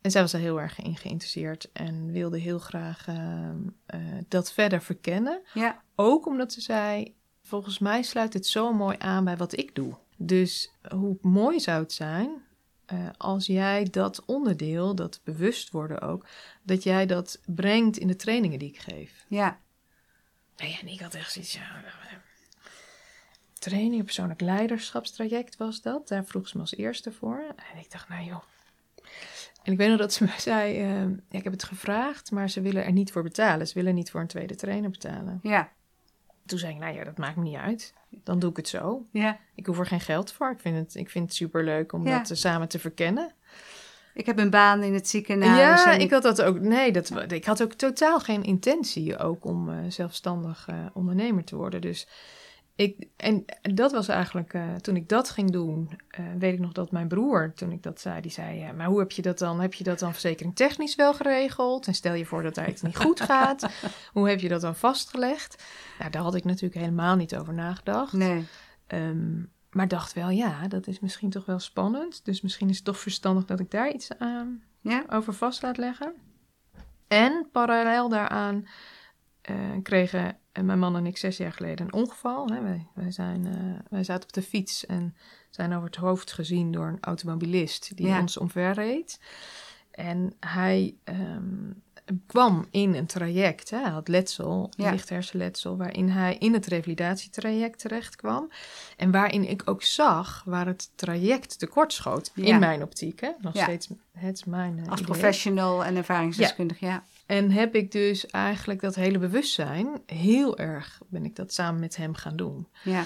[0.00, 3.14] En zij was er heel erg in geïnteresseerd en wilde heel graag uh,
[3.94, 5.42] uh, dat verder verkennen.
[5.54, 5.82] Ja.
[5.94, 7.14] Ook omdat ze zei:
[7.46, 9.94] Volgens mij sluit het zo mooi aan bij wat ik doe.
[10.16, 12.44] Dus hoe mooi zou het zijn
[12.92, 16.26] uh, als jij dat onderdeel, dat bewust worden ook,
[16.62, 19.24] dat jij dat brengt in de trainingen die ik geef.
[19.28, 19.58] Ja.
[20.56, 21.82] Nou ja, en ik had echt zoiets, ja,
[23.58, 26.08] training, persoonlijk leiderschapstraject was dat.
[26.08, 27.44] Daar vroeg ze me als eerste voor.
[27.72, 28.42] En ik dacht, nou joh.
[29.62, 32.50] En ik weet nog dat ze me zei, uh, ja, ik heb het gevraagd, maar
[32.50, 33.68] ze willen er niet voor betalen.
[33.68, 35.38] Ze willen niet voor een tweede trainer betalen.
[35.42, 35.72] Ja.
[36.46, 37.94] Toen zei ik, nou ja, dat maakt me niet uit.
[38.08, 39.06] Dan doe ik het zo.
[39.10, 39.38] Ja.
[39.54, 40.50] Ik hoef er geen geld voor.
[40.50, 43.32] Ik vind het, ik vind het superleuk om dat samen te verkennen.
[44.14, 45.84] Ik heb een baan in het ziekenhuis.
[45.84, 46.60] Ja, ik had dat ook.
[46.60, 51.56] Nee, dat, ik had ook totaal geen intentie ook om uh, zelfstandig uh, ondernemer te
[51.56, 51.80] worden.
[51.80, 52.06] Dus
[52.76, 56.72] ik, en dat was eigenlijk, uh, toen ik dat ging doen, uh, weet ik nog
[56.72, 59.38] dat mijn broer, toen ik dat zei, die zei, ja, maar hoe heb je dat
[59.38, 61.86] dan, heb je dat dan verzekering technisch wel geregeld?
[61.86, 63.68] En stel je voor dat daar iets niet goed gaat,
[64.12, 65.64] hoe heb je dat dan vastgelegd?
[65.98, 68.12] Nou, daar had ik natuurlijk helemaal niet over nagedacht.
[68.12, 68.44] Nee.
[68.88, 72.24] Um, maar dacht wel, ja, dat is misschien toch wel spannend.
[72.24, 75.04] Dus misschien is het toch verstandig dat ik daar iets aan, ja?
[75.08, 76.14] over vast laat leggen.
[77.08, 78.66] En parallel daaraan
[79.82, 82.46] kregen mijn man en ik zes jaar geleden een ongeval.
[82.46, 82.62] Hè.
[82.62, 85.16] Wij, wij, zijn, uh, wij zaten op de fiets en
[85.50, 89.20] zijn over het hoofd gezien door een automobilist die ons omverreed.
[89.90, 91.82] En hij um,
[92.26, 93.78] kwam in een traject, hè.
[93.78, 94.90] hij had letsel, ja.
[94.90, 98.50] licht hersenletsel, waarin hij in het revalidatietraject terecht kwam.
[98.96, 102.44] En waarin ik ook zag waar het traject tekortschoot, ja.
[102.44, 103.20] in mijn optiek.
[103.20, 103.30] Hè.
[103.40, 107.04] Nog steeds, het mijn Als professional en ervaringsdeskundig, ja.
[107.26, 111.96] En heb ik dus eigenlijk dat hele bewustzijn, heel erg ben ik dat samen met
[111.96, 112.68] hem gaan doen.
[112.84, 113.04] Ja.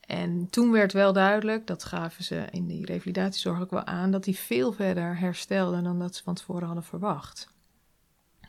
[0.00, 4.24] En toen werd wel duidelijk, dat gaven ze in die revalidatiezorg ook wel aan, dat
[4.24, 7.48] hij veel verder herstelde dan dat ze van tevoren hadden verwacht.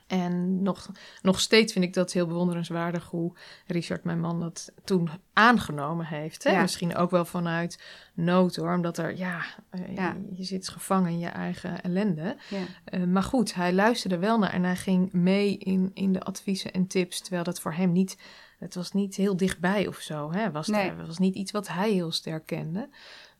[0.10, 0.90] En nog,
[1.22, 3.34] nog steeds vind ik dat heel bewonderenswaardig hoe
[3.68, 6.44] Richard, mijn man, dat toen aangenomen heeft.
[6.44, 6.62] Hè?
[6.62, 7.84] Misschien ook wel vanuit
[8.14, 10.14] nood hoor, omdat er, ja, eh, ja.
[10.14, 12.38] Je, je, zit gevangen in je eigen ellende.
[12.50, 13.00] Ja.
[13.00, 16.72] Uh, maar goed, hij luisterde wel naar en hij ging mee in, in de adviezen
[16.72, 18.18] en tips, terwijl dat voor hem niet,
[18.60, 20.32] het was niet heel dichtbij of zo.
[20.32, 20.52] Hè?
[20.52, 20.90] Was, nee.
[20.90, 22.90] Het was niet iets wat hij heel sterk kende.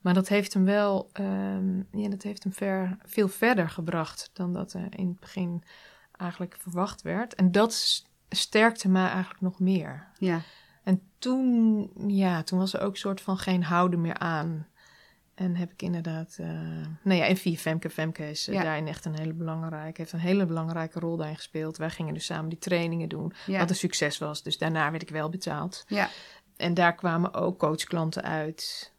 [0.00, 4.52] Maar dat heeft hem wel, um, ja, dat heeft hem ver, veel verder gebracht dan
[4.52, 5.62] dat uh, in het begin
[6.20, 7.34] eigenlijk verwacht werd.
[7.34, 10.06] En dat sterkte mij eigenlijk nog meer.
[10.18, 10.40] Ja.
[10.82, 14.66] En toen, ja, toen was er ook een soort van geen houden meer aan.
[15.34, 16.46] En heb ik inderdaad, uh,
[17.02, 17.90] nou ja, en via Femke.
[17.90, 18.62] Femke is uh, ja.
[18.62, 21.76] daarin echt een hele belangrijke, heeft een hele belangrijke rol daarin gespeeld.
[21.76, 23.58] Wij gingen dus samen die trainingen doen, ja.
[23.58, 24.42] wat een succes was.
[24.42, 25.84] Dus daarna werd ik wel betaald.
[25.88, 26.08] Ja.
[26.56, 28.92] En daar kwamen ook coachklanten uit.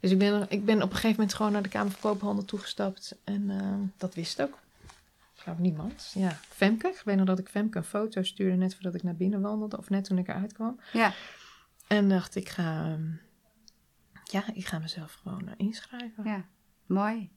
[0.00, 2.44] Dus ik ben, ik ben op een gegeven moment gewoon naar de Kamer van Koophandel
[2.44, 3.16] toegestapt.
[3.24, 4.58] En uh, dat wist ook.
[5.40, 6.10] Ik geloof niemand.
[6.14, 6.88] Ja, Femke.
[6.88, 9.78] Ik weet nog dat ik Femke een foto stuurde net voordat ik naar binnen wandelde.
[9.78, 10.80] Of net toen ik eruit kwam.
[10.92, 11.12] Ja.
[11.86, 13.10] En dacht, ik ga, ehm,
[14.24, 16.24] ja, ik ga mezelf gewoon uh, inschrijven.
[16.24, 16.44] Ja,
[16.86, 17.30] mooi.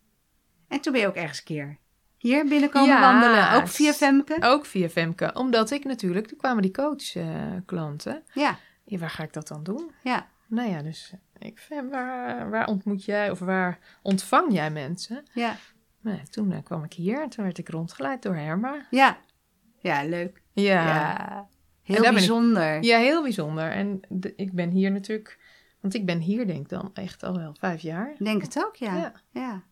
[0.68, 1.80] En toen ben je ook ergens een keer
[2.18, 3.52] hier binnenkomen wandelen.
[3.52, 4.38] Ook via Femke?
[4.42, 5.34] Ook via Femke.
[5.34, 8.16] Omdat ik natuurlijk, er kwamen die coachklanten.
[8.16, 8.58] Uh, ja.
[8.86, 8.98] ja.
[8.98, 9.92] Waar ga ik dat dan doen?
[10.04, 10.28] Ja.
[10.48, 15.26] Nou ja, dus ik vind, waar, waar ontmoet jij of waar ontvang jij mensen?
[15.34, 15.56] Ja.
[16.04, 18.88] Nou, toen uh, kwam ik hier en toen werd ik rondgeleid door Herma.
[18.90, 19.18] Ja.
[19.80, 20.42] Ja, leuk.
[20.52, 20.86] Ja.
[20.86, 21.48] ja.
[21.84, 22.76] Heel bijzonder.
[22.76, 23.72] Ik, ja, heel bijzonder.
[23.72, 25.40] En de, ik ben hier natuurlijk,
[25.80, 28.16] want ik ben hier denk ik dan echt al wel vijf jaar.
[28.20, 28.96] Denk het ook, ja.
[28.96, 29.14] Ja.
[29.32, 29.64] ja.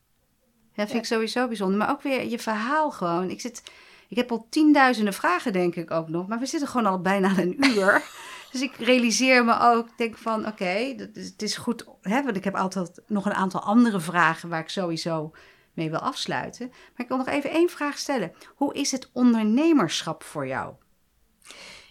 [0.75, 1.77] Dat vind ik sowieso bijzonder.
[1.77, 3.29] Maar ook weer je verhaal gewoon.
[3.29, 3.63] Ik, zit,
[4.07, 6.27] ik heb al tienduizenden vragen, denk ik ook nog.
[6.27, 8.03] Maar we zitten gewoon al bijna een uur.
[8.51, 11.85] dus ik realiseer me ook, denk van oké, okay, het is goed.
[12.01, 15.31] Hè, want ik heb altijd nog een aantal andere vragen waar ik sowieso
[15.73, 16.67] mee wil afsluiten.
[16.67, 18.31] Maar ik wil nog even één vraag stellen.
[18.55, 20.73] Hoe is het ondernemerschap voor jou?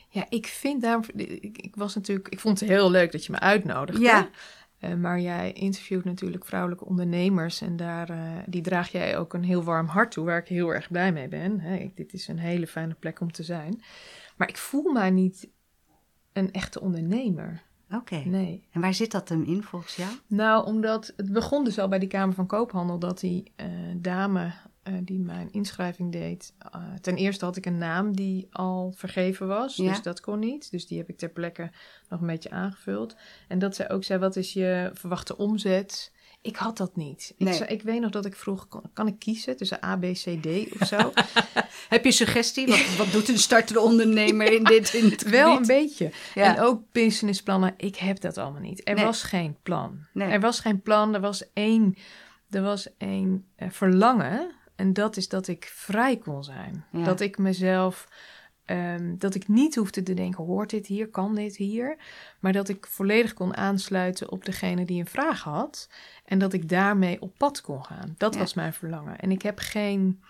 [0.09, 1.01] Ja, ik vind daar.
[1.15, 2.29] Ik, ik, was natuurlijk.
[2.29, 4.03] Ik vond het heel leuk dat je me uitnodigde.
[4.03, 4.29] Ja.
[4.81, 9.45] Uh, maar jij interviewt natuurlijk vrouwelijke ondernemers en daar, uh, die draag jij ook een
[9.45, 11.61] heel warm hart toe, waar ik heel erg blij mee ben.
[11.61, 13.83] Hè, dit is een hele fijne plek om te zijn.
[14.37, 15.49] Maar ik voel mij niet
[16.33, 17.63] een echte ondernemer.
[17.95, 18.17] Oké.
[18.17, 18.63] Nee.
[18.71, 20.11] En waar zit dat hem in volgens jou?
[20.27, 23.67] Nou, omdat het begon dus al bij die Kamer van Koophandel dat die uh,
[23.97, 24.53] dame
[24.85, 26.55] uh, die mijn inschrijving deed.
[26.75, 29.89] Uh, ten eerste had ik een naam die al vergeven was, ja.
[29.89, 30.71] dus dat kon niet.
[30.71, 31.71] Dus die heb ik ter plekke
[32.09, 33.17] nog een beetje aangevuld.
[33.49, 36.13] En dat zij ook zei, wat is je verwachte omzet?
[36.43, 37.35] Ik had dat niet.
[37.39, 37.55] Nee.
[37.59, 40.47] Ik, ik weet nog dat ik vroeg, kan, ik kiezen tussen A, B, C, D
[40.81, 41.13] of zo?
[41.89, 42.67] heb je suggestie?
[42.67, 46.11] Wat, wat doet een startende ondernemer in dit in Wel een beetje.
[46.35, 46.57] Ja.
[46.57, 48.81] En ook businessplannen, ik heb dat allemaal niet.
[48.89, 49.05] Er Nee.
[49.05, 49.99] was geen plan.
[50.13, 50.29] Nee.
[50.29, 51.97] Er was geen plan, er was één,
[52.51, 54.51] er was één eh, verlangen.
[54.77, 56.85] En dat is dat ik vrij kon zijn.
[56.93, 57.05] Ja.
[57.05, 58.09] Dat ik mezelf,
[58.71, 61.97] ehm, dat ik niet hoefde te denken, hoort dit hier, kan dit hier?
[62.41, 65.89] Maar dat ik volledig kon aansluiten op degene die een vraag had.
[66.25, 68.15] En dat ik daarmee op pad kon gaan.
[68.19, 68.41] Dat Ja.
[68.41, 69.19] was mijn verlangen.
[69.19, 70.21] En ik heb geen...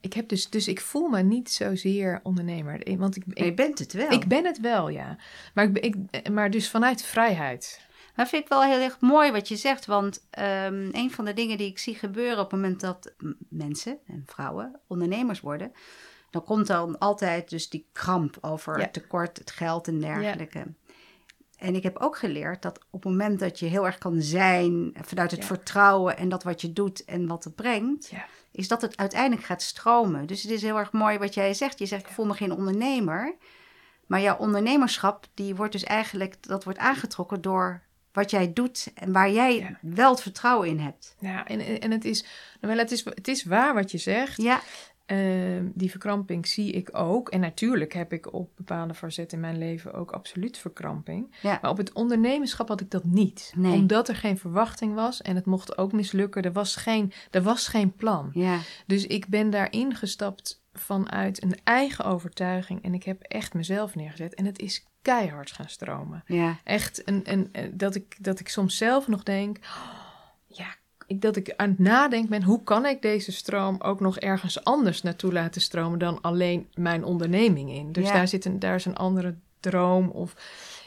[0.00, 2.96] Ik heb dus, dus ik voel me niet zozeer ondernemer.
[2.98, 4.10] Want ik, Maar je ik, bent het wel.
[4.10, 5.18] ik ben het wel, ja.
[5.54, 5.96] Maar, ik,
[6.30, 7.84] maar dus vanuit vrijheid.
[8.14, 9.86] Dat vind ik wel heel erg mooi wat je zegt.
[9.86, 13.12] Want ehm, een van de dingen die ik zie gebeuren op het moment dat
[13.48, 15.72] mensen en vrouwen ondernemers worden.
[16.30, 18.88] Dan komt dan altijd dus die kramp over Ja.
[18.88, 20.66] tekort, het geld en dergelijke.
[21.56, 24.94] En ik heb ook geleerd dat op het moment dat je heel erg kan zijn
[25.02, 25.46] vanuit het Ja.
[25.46, 28.26] vertrouwen en dat wat je doet en wat het brengt, Ja.
[28.52, 30.26] is dat het uiteindelijk gaat stromen.
[30.26, 31.78] Dus het is heel erg mooi wat jij zegt.
[31.78, 33.34] Je zegt, ik voel me geen ondernemer.
[34.06, 39.12] Maar jouw ondernemerschap, die wordt dus eigenlijk, dat wordt aangetrokken door wat jij doet en
[39.12, 41.16] waar jij wel het vertrouwen in hebt.
[41.18, 42.22] Ja, en, en het, is,
[42.60, 44.42] nou wel, het, is, het is waar wat je zegt.
[44.42, 44.60] Ja,
[45.06, 47.28] Ehm, die verkramping zie ik ook.
[47.28, 51.34] En natuurlijk heb ik op bepaalde facetten in mijn leven ook absoluut verkramping.
[51.42, 51.58] Ja.
[51.62, 53.52] Maar op het ondernemerschap had ik dat niet.
[53.56, 53.72] Nee.
[53.72, 56.42] Omdat er geen verwachting was en het mocht ook mislukken.
[56.42, 58.30] Er was geen, er was geen plan.
[58.32, 62.82] ja, Dus ik ben daarin gestapt vanuit een eigen overtuiging.
[62.82, 64.34] En ik heb echt mezelf neergezet.
[64.34, 66.22] En het is keihard gaan stromen.
[66.26, 69.58] ja, Echt een, een, een- dat, ik, dat ik soms zelf nog denk...
[69.62, 70.04] "Oh,
[70.46, 70.74] ja,
[71.06, 72.42] dat ik aan het nadenken ben...
[72.42, 75.98] hoe kan ik deze stroom ook nog ergens anders naartoe laten stromen...
[75.98, 77.92] dan alleen mijn onderneming in.
[77.92, 78.12] Dus Ja.
[78.12, 80.34] daar, zit een, daar is een andere droom of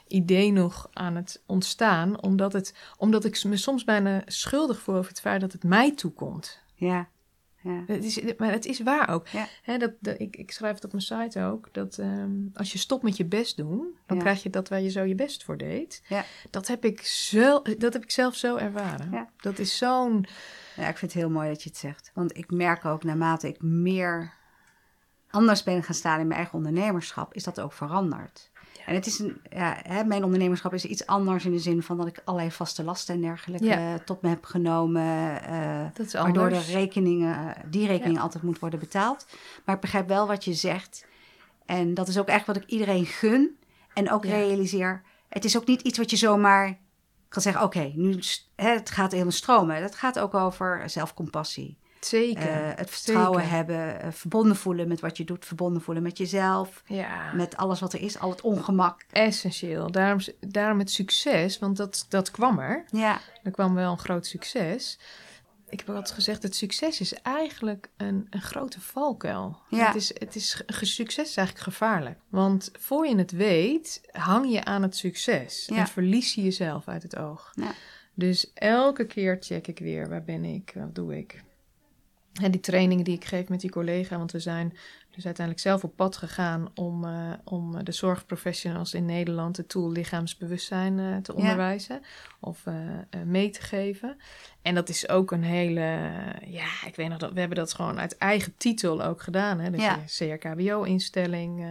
[0.08, 2.22] idee nog aan het ontstaan...
[2.22, 5.96] omdat, het, omdat ik me soms bijna schuldig voel over het feit dat het mij
[5.96, 6.60] toekomt.
[6.76, 7.08] ja,
[7.62, 7.84] ja.
[7.88, 9.28] Het is, maar het is waar ook.
[9.28, 9.78] Ja.
[9.78, 11.74] Dat, dat- ik, ik schrijf het op mijn site ook.
[11.74, 14.24] Dat ehm, als je stopt met je best doen, dan Ja.
[14.24, 16.02] krijg je dat waar je zo je best voor deed.
[16.08, 16.24] Ja.
[16.50, 19.30] Dat, heb ik zo, dat heb ik zelf zo ervaren.
[19.38, 20.26] Dat is zo'n.
[20.76, 22.12] Ja, ik vind het heel mooi dat je het zegt.
[22.14, 24.34] Want ik merk ook naarmate ik meer
[25.30, 28.49] anders ben gaan staan in mijn eigen ondernemerschap, is dat ook veranderd.
[28.90, 31.98] En het is een, ja, hè, mijn ondernemerschap is iets anders in de zin van
[31.98, 34.00] dat ik allerlei vaste lasten en dergelijke Ja.
[34.00, 35.42] tot me heb genomen.
[35.44, 39.26] eh, Dat is waardoor de rekeningen, eh, die rekening altijd moet worden betaald.
[39.66, 41.06] Maar ik begrijp wel wat je zegt.
[41.66, 43.58] En dat is ook echt wat ik iedereen gun.
[43.94, 44.30] En ook Ja.
[44.32, 46.78] realiseer, het is ook niet iets wat je zomaar
[47.28, 47.64] kan zeggen...
[47.64, 48.20] oké, nu
[48.56, 49.76] hè, het gaat helemaal stromen.
[49.76, 51.78] Het gaat ook over zelfcompassie.
[52.00, 52.48] Zeker.
[52.50, 53.56] Eh, het vertrouwen Zeker.
[53.56, 55.46] hebben, eh, verbonden voelen met wat je doet...
[55.46, 59.06] verbonden voelen met jezelf, Ja, met alles wat er is, al het ongemak.
[59.12, 59.92] essentieel.
[59.92, 62.86] Daarom, daarom het succes, want dat, dat kwam er.
[62.92, 65.00] Ja, Er kwam wel een groot succes.
[65.70, 69.60] Ik heb altijd gezegd, het succes is eigenlijk een, een grote valkuil.
[69.70, 69.86] Ja.
[69.86, 72.20] Het, is, het is, succes is eigenlijk gevaarlijk.
[72.30, 75.66] Want voor je het weet, hang je aan het succes.
[75.66, 75.76] Ja.
[75.78, 77.52] En verlies je jezelf uit het oog.
[77.56, 77.72] Ja.
[78.14, 81.44] Dus elke keer check ik weer, waar ben ik, wat doe ik.
[82.42, 84.74] En die trainingen die ik geef met die collega, want we zijn
[85.20, 89.92] dus uiteindelijk zelf op pad gegaan om, uh, om de zorgprofessionals in Nederland het tool
[89.92, 92.02] lichaamsbewustzijn uh, te onderwijzen
[92.40, 92.74] of uh,
[93.26, 94.18] mee te geven.
[94.62, 96.12] En dat is ook een hele,
[96.46, 99.60] ja, ik weet nog dat we hebben dat gewoon uit eigen titel ook gedaan.
[99.60, 99.72] Hè?
[99.72, 100.00] Dus ja.
[100.06, 101.66] CRKBO-instelling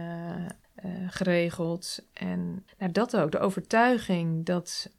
[1.07, 2.05] geregeld.
[2.13, 4.91] En nou, dat ook, de overtuiging dat,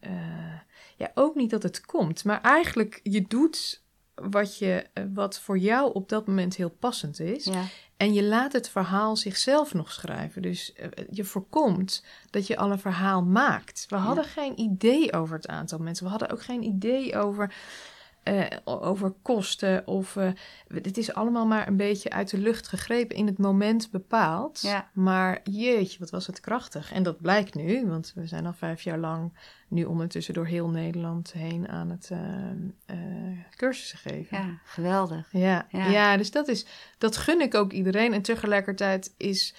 [0.96, 3.80] ja, ook niet dat het komt, maar eigenlijk je doet
[4.22, 7.44] wat, je, eh, wat voor jou op dat moment heel passend is.
[7.44, 7.62] Ja.
[7.96, 10.42] En je laat het verhaal zichzelf nog schrijven.
[10.42, 13.86] Dus eh, je voorkomt dat je al een verhaal maakt.
[13.88, 16.04] We hadden geen idee over het aantal mensen.
[16.04, 17.54] We hadden ook geen idee over
[18.24, 19.86] uh, over kosten.
[19.86, 20.30] Of uh,
[20.68, 24.60] het is allemaal maar een beetje uit de lucht gegrepen, in het moment bepaald.
[24.60, 24.90] Ja.
[24.92, 26.92] Maar jeetje, wat was het krachtig.
[26.92, 29.32] En dat blijkt nu, want we zijn al vijf jaar lang
[29.68, 32.98] nu ondertussen door heel Nederland heen aan het uh,
[33.56, 34.38] cursussen geven.
[34.38, 35.28] Ja, geweldig.
[35.32, 35.86] Ja, ja.
[35.90, 36.66] ja, dus dat, is,
[36.98, 38.12] dat gun ik ook iedereen.
[38.12, 39.54] En tegelijkertijd is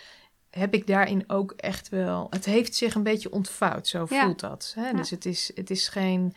[0.50, 2.28] heb ik daarin ook echt wel.
[2.30, 4.74] Het heeft zich een beetje ontvouwd, zo voelt dat.
[4.76, 4.94] Hè?
[4.94, 6.36] Dus het is, het is geen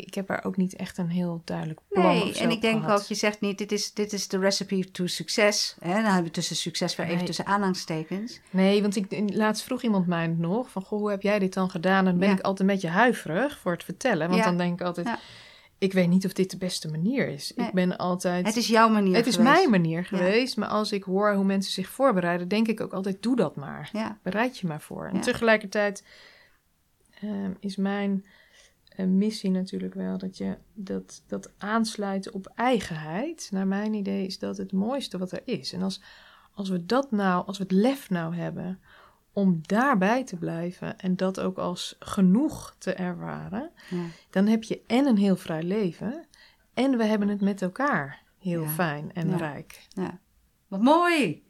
[0.00, 3.02] ik heb daar ook niet echt een heel duidelijk plan Nee, en ik denk ook,
[3.02, 5.76] je zegt niet, dit is, dit is de recipe to succes.
[5.80, 5.92] Hè?
[5.94, 8.40] Dan hebben we tussen succes weer even tussen aanhalingstekens.
[8.50, 11.70] Nee, want ik, laatst vroeg iemand mij nog van, goh, hoe heb jij dit dan
[11.70, 11.98] gedaan?
[11.98, 14.28] En dan ben ik altijd een beetje huiverig voor het vertellen.
[14.28, 15.08] Want dan denk ik altijd,
[15.78, 17.52] ik weet niet of dit de beste manier is.
[17.52, 18.46] Ik ben altijd...
[18.46, 20.56] Het is jouw manier Het is mijn manier geweest.
[20.56, 24.18] Maar als ik hoor hoe mensen zich voorbereiden, denk ik ook altijd, doe dat maar.
[24.22, 25.08] Bereid je maar voor.
[25.12, 26.04] En tegelijkertijd
[27.20, 28.24] ehm, is mijn
[28.96, 30.18] een missie natuurlijk wel.
[30.18, 35.32] Dat je dat, dat aansluiten op eigenheid, naar mijn idee, is dat het mooiste wat
[35.32, 35.72] er is.
[35.72, 36.02] En als,
[36.54, 38.80] als we dat nou, als we het lef nou hebben
[39.32, 44.04] om daarbij te blijven en dat ook als genoeg te ervaren, ja.
[44.30, 46.26] dan heb je en een heel vrij leven
[46.74, 49.86] en we hebben het met elkaar heel fijn en rijk.
[49.88, 50.18] Ja.
[50.68, 51.42] Wat mooi!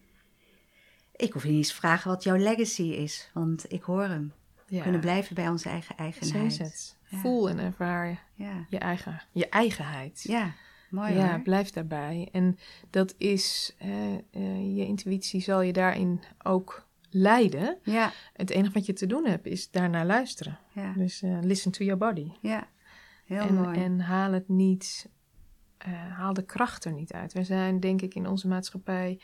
[1.16, 4.32] Ik hoef je niet eens te vragen wat jouw legacy is, want ik hoor hem.
[4.66, 6.93] We kunnen blijven bij onze eigen eigenheid.
[7.04, 8.66] Voel en ervaar ja.
[8.68, 10.22] je, eigen, je eigenheid.
[10.22, 10.52] Ja,
[10.90, 12.28] mooi Ja, blijf daarbij.
[12.32, 12.58] En
[12.90, 17.78] dat is, uh, je intuïtie zal je daarin ook leiden.
[17.82, 18.12] Ja.
[18.32, 20.58] Het enige wat je te doen hebt is daarnaar luisteren.
[20.72, 20.92] Ja.
[20.92, 22.30] Dus uh, listen to your body.
[22.40, 22.68] Ja,
[23.24, 23.78] heel en, mooi.
[23.78, 25.08] En haal het niet,
[26.08, 27.32] haal de kracht er niet uit.
[27.32, 29.18] We zijn denk ik in onze maatschappij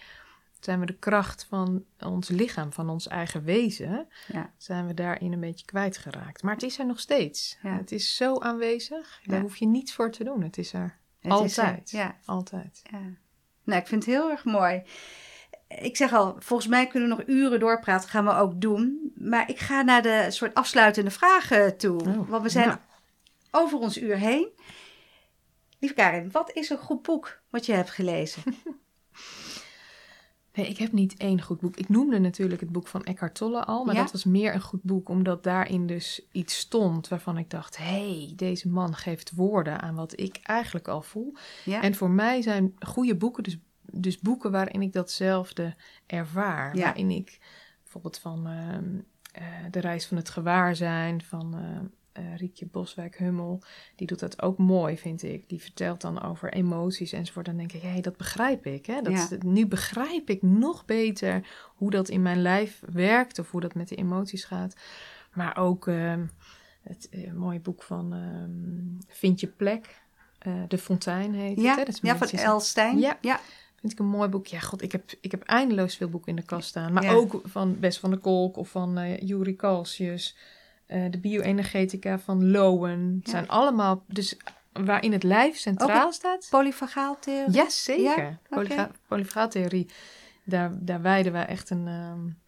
[0.65, 4.53] zijn we de kracht van ons lichaam, van ons eigen wezen, ja.
[4.57, 6.43] zijn we daarin een beetje kwijtgeraakt.
[6.43, 7.59] Maar het is er nog steeds.
[7.63, 7.77] Ja.
[7.77, 9.21] Het is zo aanwezig.
[9.25, 10.43] Daar hoef je niets voor te doen.
[10.43, 11.91] Het is er altijd.
[11.91, 12.17] ja.
[12.25, 12.83] Altijd.
[12.91, 13.01] Ja.
[13.65, 14.83] Nou, ik vind het heel erg mooi.
[15.69, 18.09] Ik zeg al, volgens mij kunnen we nog uren doorpraten.
[18.09, 19.13] Gaan we ook doen.
[19.15, 22.01] Maar ik ga naar de soort afsluitende vragen toe.
[22.01, 22.79] Oh, want we zijn
[23.51, 24.49] over ons uur heen.
[25.79, 28.43] Lieve Karin, wat is een goed boek wat je hebt gelezen?
[30.61, 31.77] Nee, ik heb niet één goed boek.
[31.77, 34.83] Ik noemde natuurlijk het boek van Eckhart Tolle al, maar dat was meer een goed
[34.83, 39.81] boek omdat daarin dus iets stond waarvan ik dacht: hé, hey, deze man geeft woorden
[39.81, 41.35] aan wat ik eigenlijk al voel.
[41.65, 41.83] Ja.
[41.83, 43.59] En voor mij zijn goede boeken dus,
[43.93, 45.75] dus boeken waarin ik datzelfde
[46.07, 46.77] ervaar.
[46.77, 47.39] Waarin ik
[47.83, 48.99] bijvoorbeeld van ehm,
[49.33, 51.85] eh, de reis van het gewaarzijn, van ehm,
[52.21, 53.63] uh, Riekje Boswijk-Hummel,
[53.97, 55.49] die doet dat ook mooi, vind ik.
[55.49, 57.47] Die vertelt dan over emoties enzovoort.
[57.47, 58.87] Dan denk ik, hé, hey, dat begrijp ik.
[58.87, 59.03] Hè?
[59.03, 61.47] Dat, Nu begrijp ik nog beter
[61.77, 64.77] hoe dat in mijn lijf werkt of hoe dat met de emoties gaat.
[65.35, 66.15] Maar ook uh,
[66.83, 70.01] het uh, mooie boek van uh, Vind je plek.
[70.69, 71.79] de Fontein heet ja, het.
[71.79, 71.85] Hè?
[71.85, 72.99] Dat is ja, van Elstein.
[72.99, 73.19] Ja.
[73.21, 73.41] ja.
[73.81, 74.47] Vind ik een mooi boek.
[74.47, 76.93] Ja, god, ik heb, ik heb eindeloos veel boeken in de kast staan.
[76.93, 80.37] Maar ook van Bess van der Kolk of van uh, Juri Kalsjes.
[80.93, 83.17] Uh, de bioenergetica van Lowen.
[83.21, 84.37] Het zijn allemaal, dus
[84.73, 86.47] waarin het lijf centraal staat.
[86.51, 87.55] Polyfagaaltheorie?
[87.55, 88.39] Ja, zeker.
[88.69, 88.91] Ja?
[89.09, 89.89] Polyfagaaltheorie,
[90.45, 92.39] daar, daar wijden we echt een, um,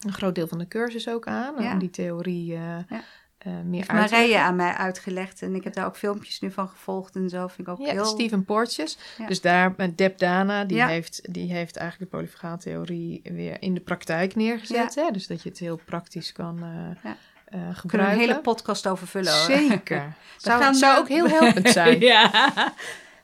[0.00, 1.62] een groot deel van de cursus ook aan.
[1.62, 1.72] Ja.
[1.72, 3.02] Om die theorie uh, ja.
[3.46, 5.42] uh, meer uit Marije aan mij uitgelegd.
[5.42, 7.46] En ik heb daar ook filmpjes nu van gevolgd en zo.
[7.46, 8.04] Vind ik ook ja, heel...
[8.04, 8.98] Steven Portjes.
[9.26, 14.34] Dus daar, Deb Dana, die, heeft, die heeft eigenlijk de polyfagaaltheorie weer in de praktijk
[14.34, 14.94] neergezet.
[14.94, 15.10] Hè?
[15.10, 16.64] Dus dat je het heel praktisch kan
[17.04, 17.12] uh,
[17.50, 17.88] gebruiken.
[17.88, 19.56] Kunnen we een hele podcast over vullen hoor.
[19.56, 20.16] Zeker.
[20.36, 22.00] zou, gaan, zou ook heel helpend zijn.
[22.00, 22.74] ja.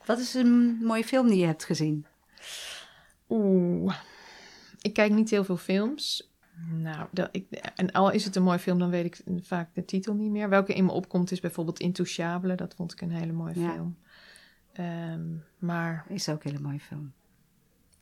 [0.05, 2.07] Wat is een mooie film die je hebt gezien?
[3.29, 3.95] Oeh,
[4.81, 6.31] ik kijk niet heel veel films.
[6.73, 9.85] Nou, dat, ik, en al is het een mooie film, dan weet ik vaak de
[9.85, 10.49] titel niet meer.
[10.49, 12.55] Welke in me opkomt is bijvoorbeeld Intouchable.
[12.55, 13.97] Dat vond ik een hele mooie film.
[14.81, 16.05] Um, maar...
[16.09, 17.13] Is ook een hele mooie film.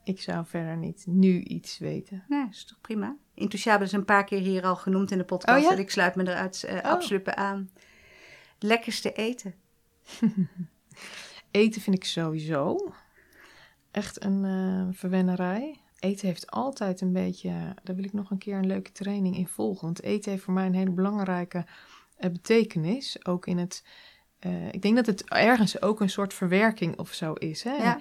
[0.04, 2.24] Ik zou verder niet nu iets weten.
[2.28, 3.16] Nee, is toch prima.
[3.34, 5.58] Intouchable is een paar keer hier al genoemd in de podcast.
[5.58, 5.70] Oh, ja?
[5.76, 7.70] En ik sluit me eruit uh, absoluut aan.
[8.58, 9.54] lekkerste eten?
[11.50, 12.92] eten vind ik sowieso
[13.90, 15.80] echt een uh, verwennerij.
[15.98, 19.48] Eten heeft altijd een beetje, daar wil ik nog een keer een leuke training in
[19.48, 19.84] volgen.
[19.84, 21.66] Want eten heeft voor mij een hele belangrijke
[22.18, 23.26] uh, betekenis.
[23.26, 23.84] Ook in het,
[24.40, 27.62] uh, ik denk dat het ergens ook een soort verwerking of zo is.
[27.62, 27.74] Hè?
[27.74, 27.98] Ja.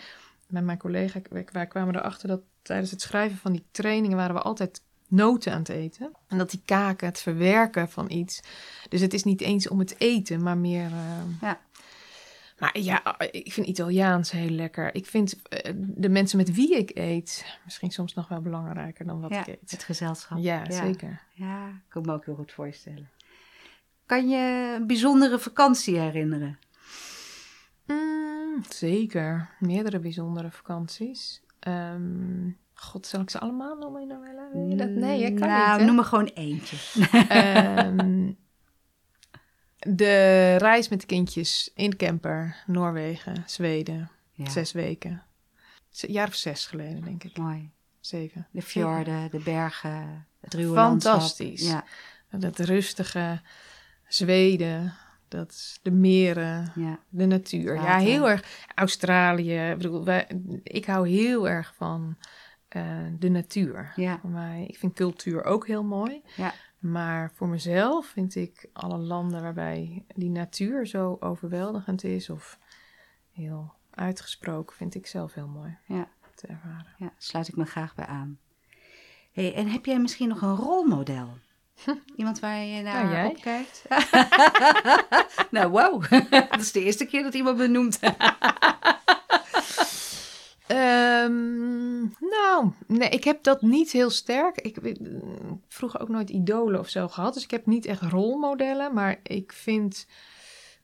[0.48, 1.22] Met mijn collega,
[1.52, 4.82] wij kwamen erachter dat tijdens het schrijven van die trainingen waren we altijd
[5.14, 6.12] noten aan het eten.
[6.28, 8.42] En dat die kaken, het verwerken van iets.
[8.90, 10.90] Dus het is niet eens om het eten, maar meer.
[10.90, 11.60] Uh, ja.
[12.60, 14.96] Maar ja, ik vind Italiaans heel lekker.
[14.96, 19.22] Ik vind uh, de mensen met wie ik eet misschien soms nog wel belangrijker dan
[19.22, 19.72] wat ik eet.
[19.72, 20.38] Het gezelschap.
[20.38, 21.22] Ja, zeker.
[21.34, 23.10] Ja, ik kan me ook heel goed voorstellen.
[24.06, 26.60] Kan je een bijzondere vakantie herinneren?
[27.86, 29.50] Mm, zeker.
[29.60, 31.42] Meerdere bijzondere vakanties.
[31.68, 34.76] Um, God, zal ik ze allemaal noemen, Noella?
[34.76, 34.90] dat?
[34.90, 35.88] Nee, ik kan nou, niet.
[35.88, 36.78] noem er gewoon eentje.
[37.86, 38.38] um,
[39.80, 44.12] de reis met de kindjes in camper, Noorwegen, Zweden.
[44.44, 45.24] Zes weken.
[46.02, 47.38] Een jaar of zes geleden, denk ik.
[47.38, 47.72] Mooi.
[48.00, 48.48] Zeven.
[48.52, 51.68] De fjorden, de bergen, het ruwe Fantastisch.
[51.68, 51.84] Ja.
[52.30, 53.42] Dat rustige
[54.08, 54.94] Zweden,
[55.28, 57.00] dat de meren, ja.
[57.10, 57.74] de natuur.
[57.74, 58.66] Ja, heel erg.
[58.76, 59.70] Australië.
[59.70, 60.28] Ik bedoel, wij,
[60.64, 62.18] ik hou heel erg van
[62.76, 63.94] uh, de natuur.
[63.96, 64.20] Ja.
[64.20, 66.22] Voor mij, ik vind cultuur ook heel mooi.
[66.36, 66.54] Ja.
[66.80, 72.60] Maar voor mezelf vind ik alle landen waarbij die natuur zo overweldigend is of
[73.32, 76.08] heel uitgesproken, vind ik zelf heel mooi ja.
[76.36, 76.96] te ervaren.
[76.98, 78.40] Ja, sluit ik me graag bij aan.
[79.32, 81.38] Hey, en heb jij misschien nog een rolmodel?
[82.16, 83.86] Iemand waar je naar nou, opkijkt?
[85.52, 86.10] nou, wow.
[86.30, 88.00] dat is de eerste keer dat iemand me noemt.
[90.74, 94.58] Um, nou, nee, ik heb dat niet heel sterk.
[94.62, 94.98] Ik heb
[95.68, 97.34] vroeger ook nooit idolen of zo gehad.
[97.34, 98.94] Dus ik heb niet echt rolmodellen.
[98.94, 100.08] Maar ik vind,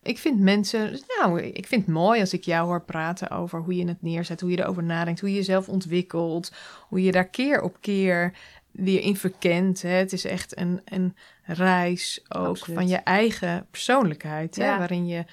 [0.03, 0.99] ik vind mensen.
[1.19, 4.41] Nou, ik vind het mooi als ik jou hoor praten over hoe je het neerzet.
[4.41, 5.19] Hoe je erover nadenkt.
[5.19, 6.51] Hoe je jezelf ontwikkelt.
[6.87, 8.33] Hoe je daar keer op keer
[8.71, 9.81] weer in verkent.
[9.81, 9.89] Hè.
[9.89, 14.55] Het is echt een, een reis ook van je eigen persoonlijkheid.
[14.55, 15.25] Hè, waarin, je,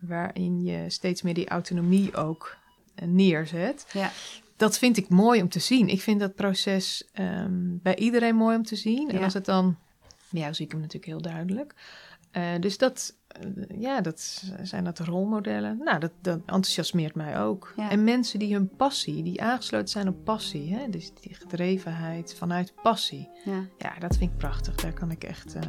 [0.00, 2.60] waarin je steeds meer die autonomie ook
[3.04, 3.86] neerzet.
[3.92, 4.10] Ja.
[4.56, 5.88] Dat vind ik mooi om te zien.
[5.88, 9.10] Ik vind dat proces ehm, bij iedereen mooi om te zien.
[9.10, 9.76] En als het dan,
[10.30, 11.74] ja, zie ik hem natuurlijk heel duidelijk.
[12.36, 15.78] Uh, dus dat, eh, ja, dat zijn dat rolmodellen.
[15.78, 17.74] Nou, dat, dat enthousiasmeert mij ook.
[17.76, 22.74] En mensen die hun passie, die aangesloten zijn op passie, hè, dus die gedrevenheid vanuit
[22.82, 23.28] passie.
[23.44, 24.74] Ja, ja dat vind ik prachtig.
[24.74, 25.62] Daar kan ik echt, uh,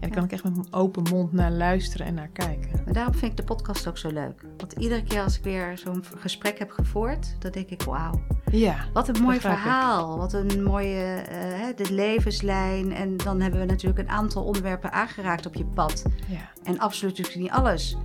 [0.00, 2.82] ja, daar kan ik echt met mijn open mond naar luisteren en naar kijken.
[2.84, 4.44] Maar daarom vind ik de podcast ook zo leuk.
[4.56, 8.22] Want iedere keer als ik weer zo'n gesprek heb gevoerd, dan denk ik, wauw.
[8.50, 10.16] Ja, wat een mooi verhaal.
[10.18, 12.92] Wat een mooie uh, de levenslijn.
[12.92, 16.04] En dan hebben we natuurlijk een aantal onderwerpen aangeraakt op je pad.
[16.28, 16.50] Ja.
[16.62, 17.96] En absoluut natuurlijk niet alles.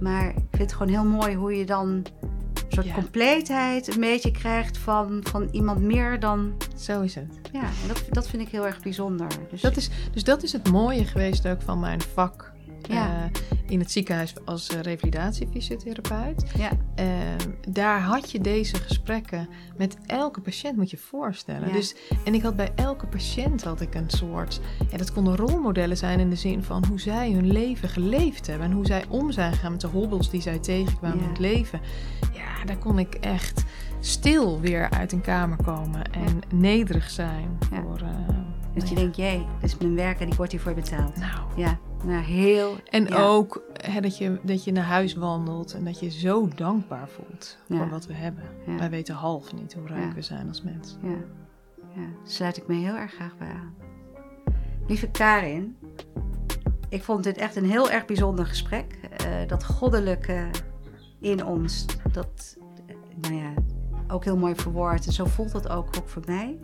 [0.00, 2.06] Maar ik vind het gewoon heel mooi hoe je dan
[2.68, 6.52] een soort compleetheid een beetje krijgt van, van iemand meer dan.
[6.76, 7.38] Zo is het.
[7.52, 9.26] Ja, en dat, dat vind ik heel erg bijzonder.
[9.50, 12.52] Dus dat is, dus dat is het mooie geweest ook van mijn vak
[12.88, 13.30] ja.
[13.32, 16.44] Eh, in het ziekenhuis als uh, revalidatiefysiotherapeut.
[16.56, 16.70] Ja.
[16.94, 21.72] Ehm, daar had je deze gesprekken met elke patiënt, moet je voorstellen.
[21.72, 24.60] Dus, en ik had bij elke patiënt had ik een soort,
[24.90, 28.66] ja, dat konden rolmodellen zijn in de zin van hoe zij hun leven geleefd hebben
[28.66, 31.80] en hoe zij om zijn gegaan met de hobbels die zij tegenkwamen in het leven.
[32.32, 33.64] Ja, daar kon ik echt
[34.00, 38.00] stil weer uit een kamer komen en nederig zijn voor.
[38.02, 38.28] Uh,
[38.74, 41.16] dat je denkt, jee, dit is mijn werk en ik word hiervoor betaald.
[41.16, 41.78] Nou, ja.
[42.04, 42.76] Nou, heel.
[42.90, 47.08] En ook hè, dat, je, dat je naar huis wandelt en dat je zo dankbaar
[47.08, 48.44] voelt voor wat we hebben.
[48.78, 50.96] Wij weten half niet hoe rijk we zijn als mens.
[51.02, 51.16] Ja.
[51.94, 53.74] ja, sluit ik me heel erg graag bij aan.
[54.86, 55.76] Lieve Karin,
[56.88, 58.98] ik vond dit echt een heel erg bijzonder gesprek.
[59.26, 60.50] Uh, dat goddelijke
[61.20, 62.56] in ons, dat,
[63.20, 63.52] nou ja,
[64.08, 65.06] ook heel mooi verwoord.
[65.06, 66.58] En zo voelt dat ook, ook voor mij.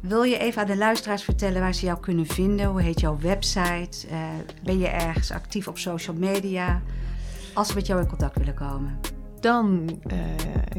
[0.00, 2.66] Wil je even aan de luisteraars vertellen waar ze jou kunnen vinden?
[2.66, 4.06] Hoe heet jouw website?
[4.10, 4.28] Uh,
[4.64, 6.82] ben je ergens actief op social media?
[7.54, 8.98] Als ze met jou in contact willen komen.
[9.40, 10.18] Dan uh,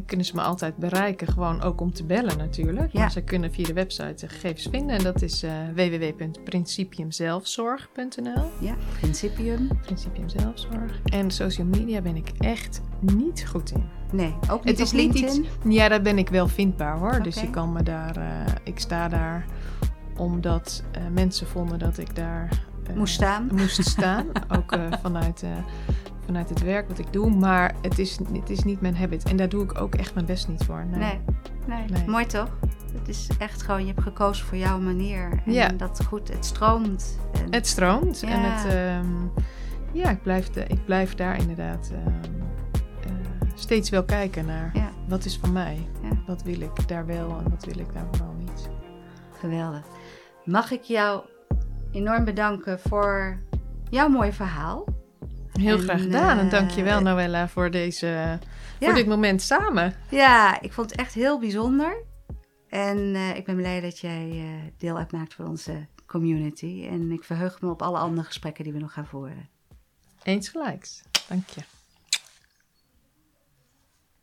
[0.06, 2.92] kunnen ze me altijd bereiken, gewoon ook om te bellen natuurlijk.
[2.92, 3.00] Ja.
[3.00, 4.98] Maar ze kunnen via de website de gegevens vinden.
[4.98, 8.50] En dat is uh, www.principiumzelfzorg.nl.
[8.60, 9.68] Ja, Principium.
[9.82, 11.02] Principium Zelfzorg.
[11.04, 14.01] En social media ben ik echt niet goed in.
[14.12, 15.40] Nee, ook niet het is niet iets.
[15.64, 17.24] Ja, daar ben ik wel vindbaar hoor.
[17.24, 18.18] Dus je kan me daar.
[18.18, 18.26] Uh,
[18.64, 19.46] ik sta daar
[20.18, 22.50] omdat uh, mensen vonden dat ik daar.
[22.90, 23.50] Uh, moest staan.
[23.58, 24.26] Moest staan.
[24.58, 25.44] ook vanuit,
[26.26, 27.36] vanuit het werk wat ik doe.
[27.36, 29.24] Maar het is, het is niet mijn habit.
[29.24, 30.86] En daar doe ik ook echt mijn best niet voor.
[30.86, 31.20] Nee.
[31.68, 31.86] Nee.
[31.90, 32.08] nee.
[32.08, 32.50] Mooi toch?
[33.00, 35.42] Het is echt gewoon, je hebt gekozen voor jouw manier.
[35.46, 35.68] En ja.
[35.68, 37.18] dat goed, het stroomt.
[37.32, 37.48] En...
[37.50, 38.20] Het stroomt.
[38.20, 38.28] Ja.
[38.28, 38.74] En het.
[39.06, 39.32] Um,
[39.92, 42.14] Ja, ik blijf, de, ik blijf daar inderdaad ehm, eh,
[43.62, 45.88] steeds wel kijken naar wat is van mij.
[46.28, 48.70] Wat wil ik daar wel en wat wil ik daar vooral niet.
[49.40, 49.86] Geweldig.
[50.46, 51.26] Mag ik jou
[51.92, 53.42] enorm bedanken voor
[53.90, 54.86] jouw mooie verhaal.
[55.52, 56.38] Heel graag gedaan.
[56.38, 58.40] En dankjewel uh, Noella voor, deze,
[58.80, 59.94] voor dit moment samen.
[60.10, 62.04] Ja, ik vond het echt heel bijzonder.
[62.70, 66.88] En uh, ik ben blij dat jij uh, deel uitmaakt van onze community.
[66.90, 69.50] En ik verheug me op alle andere gesprekken die we nog gaan voeren.
[70.24, 71.02] Eens gelijks.
[71.28, 71.62] Dank je.